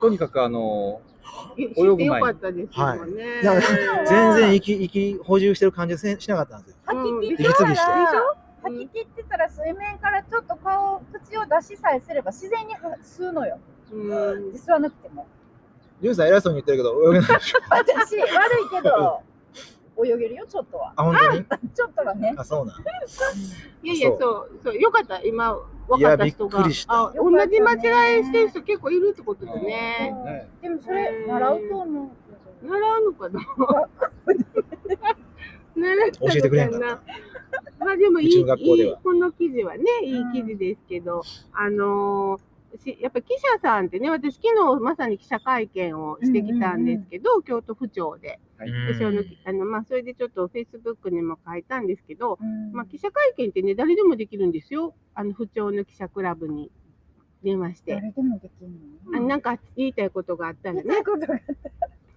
[0.00, 1.09] とにかくあの、知
[1.56, 3.40] 泳ぐ前にってよかったですよね。
[3.42, 3.60] いや
[4.06, 6.76] 全然息、息補充してる感じせしなかったんですよ。
[6.84, 8.36] 吐き切って息継ぎしてたらでしょ？
[8.62, 13.58] 吐き切ってたら水面からちょっと顔、口を出しさえすれば自然に吸うのよ。
[13.92, 15.26] うん吸わなくても。
[16.02, 17.58] ジュンさん偉そうに言ってるけど、泳げないでしょ。
[17.70, 19.20] 私、悪いけど、
[20.06, 20.92] 泳げるよ、ちょっとは。
[20.96, 21.44] あ、本当に？
[21.74, 22.34] ちょっとはね。
[22.36, 22.80] あ、そうなん。
[23.82, 25.54] いやいや、そうそう、よかった、今、
[25.88, 26.58] 分かった人が。
[26.58, 30.14] いやびっくりしたあ、同じ間違いしてる人結構いるってことだね。
[30.62, 32.66] でもそれ、習うと思う。
[32.66, 33.40] 習うのかな？
[36.20, 36.86] 教えてくれへんかった。
[37.84, 38.44] まあでもいい、
[39.02, 41.22] この記事はね、いい記事ですけど、
[41.52, 42.40] あのー
[42.78, 48.38] しやっぱ記者さんってね、私昨日まさに記者会見をしてきたんですけど、京都府庁で。
[48.58, 48.70] はい。
[48.92, 52.72] 私あのあのまあ、それでちょっとフェイスブックにも書いたんですけど、うん。
[52.72, 54.94] まあ、記者会見ってね、誰でもできるんですよ。
[55.14, 56.70] あの、府庁の記者クラブに
[57.42, 57.94] 電話して。
[57.94, 58.70] 誰でもできる
[59.10, 59.18] の？
[59.18, 60.96] あなんか言いたいことがあったんでね、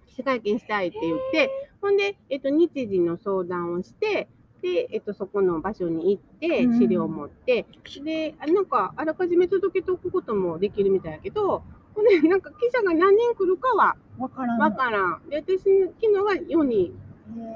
[0.06, 1.50] 記者会見したいって言って、
[1.80, 4.28] ほんで、えっと、日時の相談をして、
[4.64, 7.66] で、えっと、そこの場所に行って、うん資料を持って、
[8.02, 11.62] で、あなんか、あらかじめ届けておくこともできるみたいやけど、
[11.94, 14.58] ほんで、なんか記者が何人来るかはわからん。
[14.58, 15.28] わからん。
[15.28, 16.98] で、私、昨日は4人。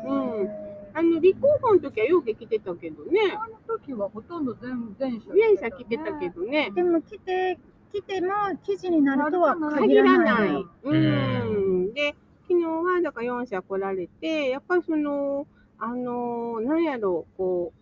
[0.07, 0.49] うん
[0.95, 7.59] あの、立候補の時はよく来てたけどね、あの時はほとんど全全社全社来てたけどね、でも来て、
[7.93, 8.33] 来ても
[8.65, 10.67] 記事になるとは限限ららなないい。。
[10.83, 11.95] うん。
[11.95, 12.15] で、
[12.49, 15.47] 昨日はだから4社来られて、やっぱりその、
[15.79, 17.73] あの、なんやろう、こ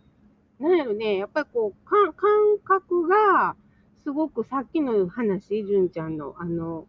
[0.59, 2.29] う、なんやろね、やっぱりこう、感感
[2.63, 3.55] 覚が、
[4.03, 6.85] すごくさっきの話、純ちゃんの、あの、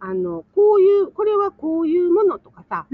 [0.00, 2.86] あの、こういう、これはこういうものとかさ、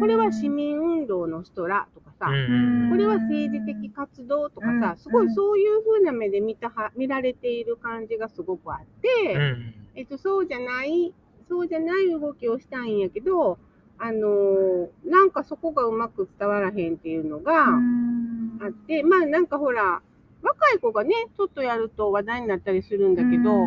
[0.00, 2.90] これは市民運動の人らとかさ、うん。
[2.90, 4.96] これは政治的活動とかさ、うん。
[4.96, 9.74] すごいそういう風な目で見たは見られている感じがすごくあって、うん。
[9.94, 11.14] えっと、そうじゃない、
[11.48, 13.58] そうじゃない動きをしたいんやけど、
[13.98, 20.02] あのーなんかそこがうまく伝わらへんっていうのがあって、まあなんかほら、
[20.42, 23.66] 若い子がね、ちょっとやると話題になったりするんだけど、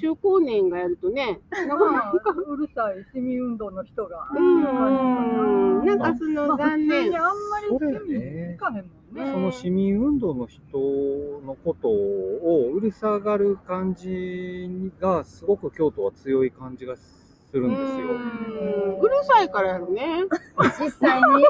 [0.00, 4.28] 中高年がやるとね、なかなか、うるさい市民運動の人が。
[4.34, 7.22] うん、なんかそまの残あ普通に念。
[7.22, 9.32] あんまりかへんもんね。
[9.32, 10.60] その市民運動の人
[11.44, 17.86] のことをうるさがる感じがすごく京都は強い感じがすするんですよ。
[18.12, 20.24] うんうるさいからやろね。
[20.78, 21.42] 実際に。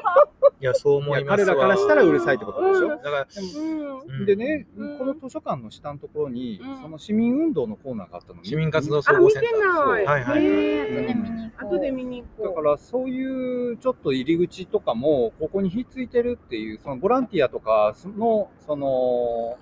[0.61, 1.47] いや、そう思いますわ。
[1.47, 2.83] 彼らからしたらうるさいってことでしょ？
[2.83, 9.93] うんだから、うんうんでね、うんこの図書館の下のところに、うんその市民運動のコーナーがあったのに市民活動あ、総合センター。
[9.93, 10.05] ない。
[10.05, 12.55] はいはい後で見に行こう。
[12.57, 19.59] だからそういうちょっと入り口とかもここにひっついてるっていうそのボランティアとかのその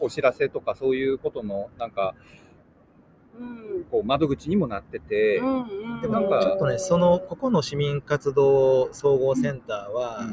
[0.00, 2.41] お知らせとかそういうことのなんかうん。
[3.90, 5.64] こう窓口にもなってて、うんう
[5.98, 6.00] ん。
[6.00, 10.26] でもなんかちょっとね、その、ここの市民活動総合センターは、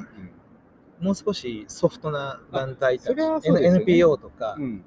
[0.99, 3.77] もう少しソフトな団体たち、あそれはそうですよね。
[3.79, 4.83] NPO とか、うん。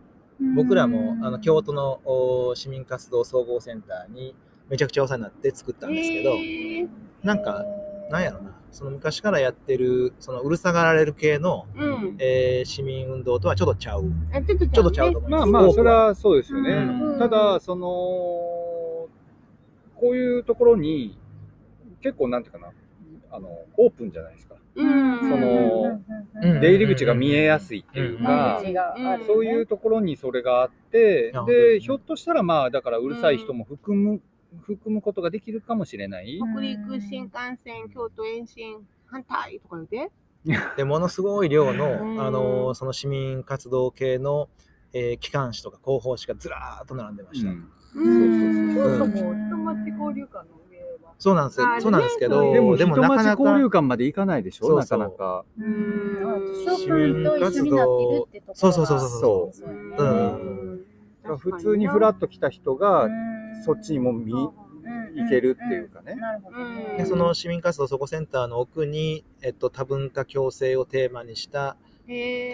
[0.56, 4.34] 僕らもあの京都のお市民活動総合センターに
[4.68, 6.88] めちゃくちゃお世話になって作ったんですけど、へー。
[7.22, 7.64] なんか、
[8.10, 12.16] なんやろな、その昔からやってる、そのうるさがられる系の、うん。
[12.18, 14.04] えー市民運動とはちょっとちゃう。
[14.32, 15.46] あちょっとちゃうと思います。
[15.50, 17.18] まあまあそれはそうですよね、うん。
[17.18, 19.10] ただそのこ
[20.02, 21.18] ういうところに
[22.00, 22.72] 結構なんていうかな
[23.30, 24.54] あのオープンじゃないですか。
[24.74, 25.18] うん。
[25.20, 26.00] その
[26.42, 26.60] うん。
[26.60, 28.62] 出入り口が見えやすいっていうか、
[29.26, 34.20] そういうところにそれがあってでひょっとしたらまあだからうるさい人も含む、
[34.60, 40.10] 含むことができるかもしれない、北陸新幹線、京都延伸反対とか言って。
[40.76, 42.20] でものすごい量の、うん。
[42.20, 44.48] あのその市民活動系の、
[44.92, 47.50] えー機関誌とか広報誌がずらーっと並んでました。
[47.50, 47.68] うん。
[47.94, 48.74] うん。
[48.74, 51.14] 京都もうん人町交流館の上は。
[51.18, 51.66] そうなんですよ。
[51.68, 51.80] あ。
[51.80, 54.66] そうなんですけあど、でもでもなかなか交流館まで行かないでしょ？
[54.66, 54.98] そうそう。
[54.98, 55.44] なかなか。
[55.56, 55.62] う
[56.76, 58.28] 市館民活動。
[58.54, 59.56] そうそうそうそうそう。
[59.56, 60.86] そううん。
[61.28, 61.38] うん。
[61.38, 63.08] 普通にフラッと来た人が
[63.64, 64.52] そっちにも見行
[65.14, 66.96] 行けるっていうかねなるほどね。
[66.98, 71.76] でその市民活動総合センターの奥に、えっと、多文化共生をテーマにした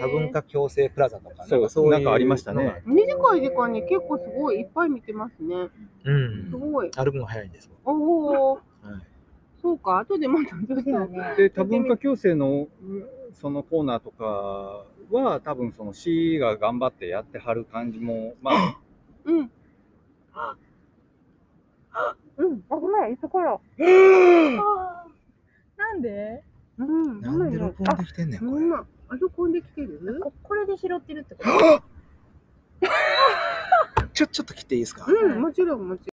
[0.01, 5.69] 多文化共生プラザとか、そうなんかそういうなんかありましたね短い時間に結構すごいいっぱい見てますね。
[6.03, 6.57] うんす。
[6.57, 6.91] ごい。
[6.91, 7.69] 歩くの早いんです。
[7.85, 8.53] おお。
[8.53, 8.61] はい
[9.61, 10.81] そうか、後でまたちょっと。
[10.83, 12.67] そうやねで多文化共生の
[13.33, 18.77] そのコーナーとかは多分その市が頑張ってやってはる感じもまあ
[19.25, 19.51] うん。
[22.39, 23.59] うん、あ、ごめん、いつから。
[25.77, 26.41] なんで？
[26.77, 28.51] うん、なんで録音できてんねん、あ、これ。
[28.51, 30.19] ほんま、あ、録音できてる？
[30.23, 31.83] ここれで拾ってるってこと？
[34.13, 36.09] ちょ、ちょっと切っていいですか、うん、もちろん、もち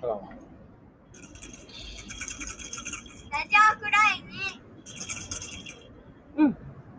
[0.00, 0.20] ろん。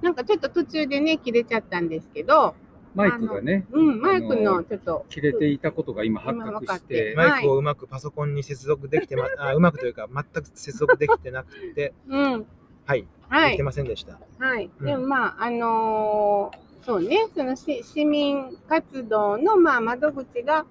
[0.02, 2.54] なんかちょっと途中でね、切れちゃったんですけど、
[2.96, 5.06] マイクがねうん、マイクのちょっと。
[5.10, 12.46] 切れていたことが今発覚してマイクをうまくパソコンに接続できてま、 あうまくというか、全く接続できてなくて、うん、
[12.86, 13.64] はい、はいできて。
[13.64, 14.20] ませんでした。
[14.40, 14.70] はい。
[14.80, 20.68] うんでもまあ、あのーそうね、そのし市民活動のまあ窓口が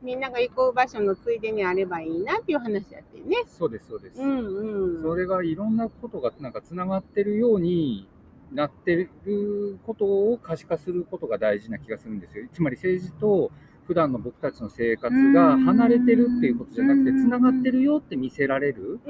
[0.00, 3.38] みんなが行く場所のついでにあればいいなっていう話やってね。
[3.48, 5.02] そうですそうです、うんうん。
[5.02, 8.08] それがいろんなことがなんかつながってるように
[8.52, 12.46] なってることを可視化することが大事な気がするんですよ。
[12.52, 13.50] つまり政治と
[13.86, 19.00] 普段の僕たちの生活が離れてるっていうことじゃなくてつながってるよって見せられる。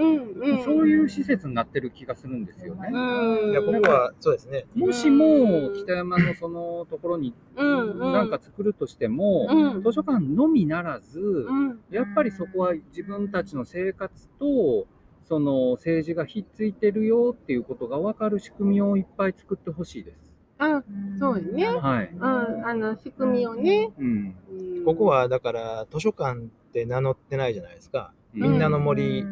[0.64, 2.91] そういう施設になってる気がするんですよね。
[2.93, 3.51] うん。
[3.53, 4.66] いや、僕は、そうですね。
[4.74, 7.34] もしも北山のそのところに。
[7.57, 11.80] 何か作るとしても、うん図書館のみならず、うん。
[11.91, 14.87] やっぱりそこは自分たちの生活と
[15.29, 20.33] その政治がひっついてるよっていうことが分かる仕組みをいっぱい作ってほしいです。
[20.59, 20.83] あ、
[21.18, 22.11] そうよねはい。
[22.12, 22.66] うん。
[22.66, 23.91] あの、仕組みをね。
[23.99, 24.37] うん。
[24.51, 28.12] うんここ、は、だから、図書館って名乗ってないじゃないですか。
[28.33, 29.24] みんなの森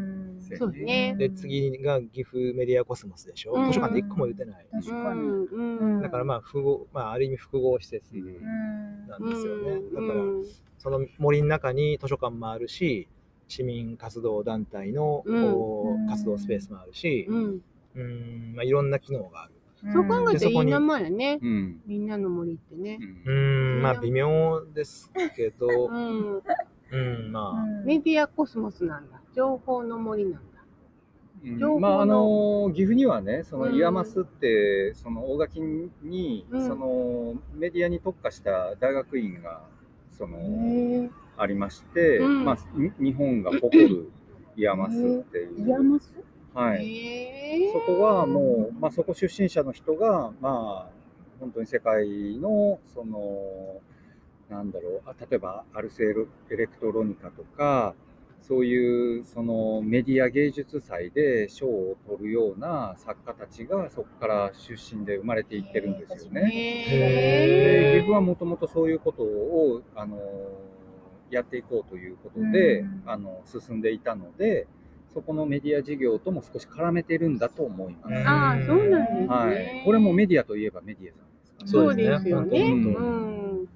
[0.59, 1.15] そうね。
[1.19, 3.53] で、次が岐阜メディアコスモスでしょ。
[3.55, 4.67] うん図書館で一個も言ってない。
[4.73, 6.03] 確かに。
[6.03, 9.81] だからまあ、複合、まあ、ある意味複合施設うんなんですよね。
[9.95, 10.45] だから、うん
[10.77, 13.09] その森の中に図書館もあるし、
[13.49, 17.61] 市民活動団体の、うん活動スペースもあるし、うん。
[17.97, 19.55] うん、まあ、いろんな機能がある。
[19.93, 21.39] そう考えたらいい名前やね。
[21.43, 21.81] うん。
[21.87, 22.99] みんなの森ってね。
[23.27, 26.43] うーん、まあ微妙ですけど、うん。
[26.91, 29.21] うん、まあ、メディアコスモスなんだ。
[29.35, 30.39] 情報の森なんだ。
[31.45, 39.61] うん情報のまああの岐阜にはねそのうん IAMAS ってその大垣に、うんそのメディアに特化した大学院が
[40.11, 40.39] その
[41.37, 42.45] ありまして、うん。
[42.45, 44.11] まあに日本が誇る
[44.57, 46.13] IAMASっていう、 IAMAS？
[46.55, 50.91] はい、へそこはもう、まあ、そこ出身者の人が、まあ、
[51.41, 53.81] 本当に世界の、その、
[54.49, 57.97] なんだろう、あ例えばアルセエロエレクトロニカとか、
[58.41, 66.35] そういうそのメディア芸術祭で賞を取るような作家たちがそこから出身で生まれていってるんですよえ。
[66.35, 66.41] ね。
[66.43, 66.55] で岐
[67.97, 70.19] へ阜はもともとそういうことをあの
[71.31, 74.67] やっていこうということで、うんあの進んでいたので
[75.13, 78.13] そこのメディア事業とも少し絡めてるんだと思います。
[78.13, 79.27] うんああ、そうなんですね。
[79.29, 82.61] はい、これもメディアといえばメディアさんですからそうですよね。
[82.61, 83.69] ううんん。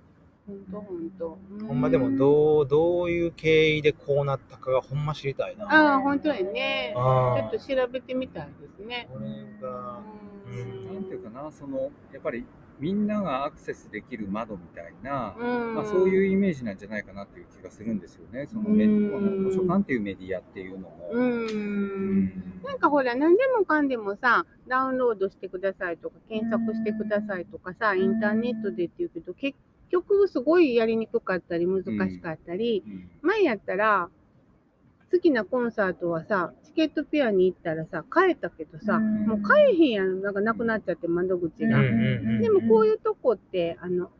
[0.46, 1.38] 本当本当。
[1.68, 5.66] ほんまでもどう、どういう経緯でこうなったかがほんま知りたいな。
[5.66, 6.92] ああ、本当やね。
[6.94, 9.09] ちあょっと調べてみたいですね。
[9.12, 9.26] これ
[9.61, 10.01] が、
[10.46, 12.44] うんなんていうかなそのやっぱり
[12.81, 15.74] みんながアクセスできる窓みたいな、うん。
[15.74, 21.11] まあ、そういうイメージなんじゃないかなっていう気がするんですよねそのメの図書館っていうメディアっていうのも。
[21.12, 21.18] う。
[21.18, 22.26] うんん
[22.64, 29.59] なんかほら、何でもかんでもさ、ダウンロードしてくださいとか、検索してくださいとかさ、インターネットでって言うけど、結
[29.91, 34.09] 局すごいやりにくかったり、難しかったり、うん前やったら、
[35.11, 41.78] 好きなコンサートはさ、チケットペアに行ったらさ、買えたけどさ、うんもう買えへんやん、なんかなくなっちゃって窓口が。
[41.78, 44.11] うんでもこういうとこって、あの、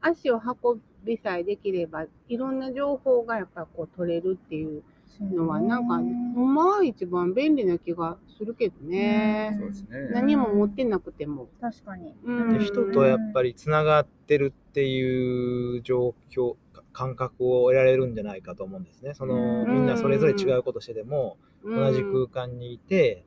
[0.00, 4.82] 足を運びさえできれば、いろんな情報がやっぱこう取れるっていう
[5.20, 9.56] のは、なんか、ほんまは一番便利な気がするけどね。
[9.60, 10.08] そうですね。
[10.12, 11.48] 何も持ってなくても。
[11.60, 12.14] 確かに。
[12.24, 19.14] うんで人とやっぱりつながってるっていう状況、か感覚を得られるんじゃないかと思うんですね。
[19.14, 19.74] その、うん。
[19.74, 21.76] みんなそれぞれ違うことしてでも、うん。
[21.76, 23.24] 同じ空間にいて、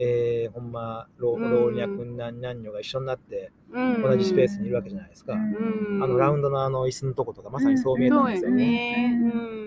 [0.00, 1.50] えーほんま老うん。
[1.50, 4.02] 老若男男女が一緒になってうん。
[4.02, 6.02] 同じスペースにいるわけじゃないですか、うん。
[6.02, 9.20] あのラウンドのあの椅子のとことかまさにそう見えたんですよね、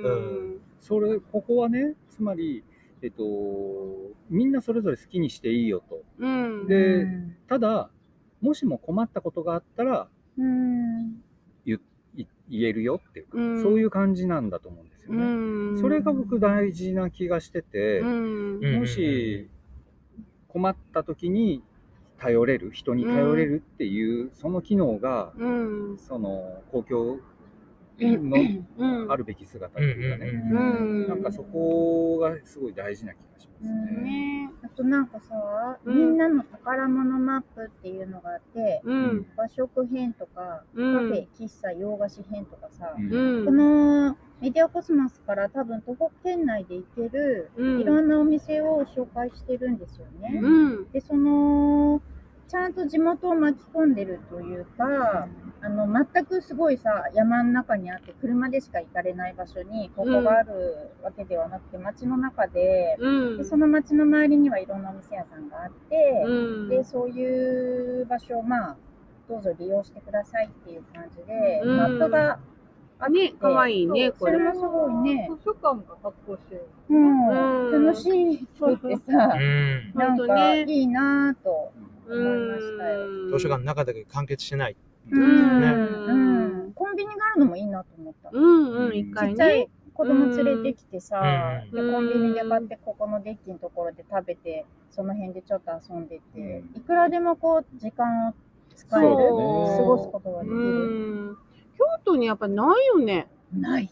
[0.05, 0.61] うん。
[0.79, 2.63] それ、ここはね、つまり、
[3.01, 3.23] えっと、
[4.29, 6.01] みんなそれぞれ好きにしていいよと。
[6.19, 6.67] うん。
[6.67, 7.07] で
[7.47, 7.89] ただ、
[8.41, 10.07] もしも困ったことがあったら
[10.37, 11.21] うん。
[12.51, 15.77] い言えるよっていうか、うんそういう感じなんだと思うんですようね。
[15.77, 15.77] ん。
[15.79, 19.49] それが僕大事な気がしてて、もし
[20.47, 21.63] 困った時に
[22.17, 25.97] 頼れる、人に頼れるっていう、その機能が、うん。
[25.97, 27.21] その公共うん
[28.07, 28.37] の
[28.77, 29.11] うん。
[29.11, 31.07] あるべき姿っていうかね、うんうん。
[31.07, 34.01] なんかそこがすごい大事な気がしますね。
[34.01, 34.49] ね。
[34.63, 39.27] あとなんかさ、うんみんなの宝物マップっていうのがあって、うん。
[39.35, 42.93] 和食編とか、うんカフェ、喫茶、洋菓子編とかさ。
[42.95, 50.39] このメディアコスモスから多分徒歩圏内で行ける、うんいろんなお店を紹介してるんですよね。
[50.41, 50.91] うん。
[50.91, 52.01] で、その、
[52.51, 55.29] ちゃんと地元を巻き込んでるというか、
[55.61, 63.37] あの、全くすごいさ、山の中にあって、車でしか行かれない場所に、ここがあるわけではなくて、街の中で、うん。
[63.37, 66.67] でその街の周りにはいろんなお店屋さんがあって、うん。
[66.67, 68.77] で、そういう場所を、まあ、
[69.29, 71.77] どうぞ利用してくださいっていう感じで、うん。
[71.77, 72.39] マップが
[72.99, 74.37] あって、ね、かわいいね、これ。
[74.39, 76.65] もすごいね、図書館が発行してる。
[76.89, 77.29] うん。
[77.29, 77.85] うん。
[77.85, 78.35] 楽しい。
[78.35, 79.93] って さ、うん。
[79.95, 81.71] なんかいいなぁと。
[81.87, 83.07] う思いましたよ。
[83.07, 83.31] ん。
[83.31, 84.75] 図書館の中だけ完結してない
[85.11, 86.13] うんねう
[86.69, 88.29] んコンビニがあるのもいいなと思った。
[88.31, 89.69] うんうん、一ち回ね。
[89.93, 98.33] 子供連れてきてさ、うんでコンビニで買ってここのデッキのところで食べてその辺でちょっと遊んでて、うんいくらでもこう時間を
[98.73, 100.59] 使える過そうごすことができうる。
[101.33, 101.37] ん。
[101.77, 103.27] 京都にやっぱないよね。
[103.53, 103.89] ない。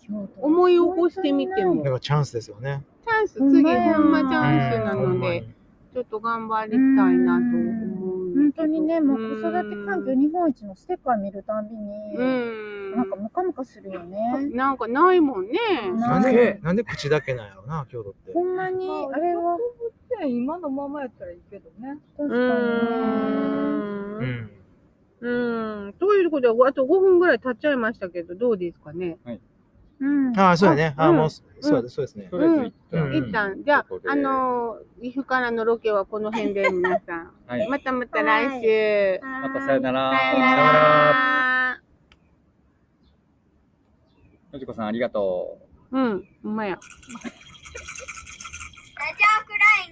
[0.00, 5.54] 京都思い起こしてみてもだからチャンスですよねチャンス、次、ほんまチャンスなので、に
[5.92, 6.78] ちょっと頑張りたい
[7.18, 7.92] なと思うん
[8.34, 12.96] 本当にね、もう子育て環境日本一のステッカー見るたんびに、うん。
[12.96, 14.18] なんかムカムカするよね。
[14.52, 15.58] なんかないもんね。
[15.98, 19.56] なんでなんで口だけなんやろな京都ってほんまに、あれは、
[20.20, 21.98] で今のままやったらいいけどね。
[22.18, 22.46] う確かにね。
[25.20, 25.22] ー。
[25.22, 25.92] うんんうん。
[25.94, 29.18] ということで、あと5分ぐらい経っちゃいましたけど、どうですかね？
[30.02, 30.38] うん。
[30.38, 31.44] ああそうやねあうんもうそ
[31.78, 37.30] うですそうですねとりあえず一旦、うん一旦、じゃあここ、であのー、岐阜からのロケはこの辺で 皆さん。
[37.46, 37.68] はい。
[37.68, 39.20] またまた来週。
[39.22, 40.10] またさよなら。
[40.10, 41.80] さよなら。
[44.52, 45.58] のじこさんありがと
[45.92, 45.98] う。
[45.98, 46.72] うん、ほんまや。
[46.72, 46.88] ラジ
[49.40, 49.91] オくらい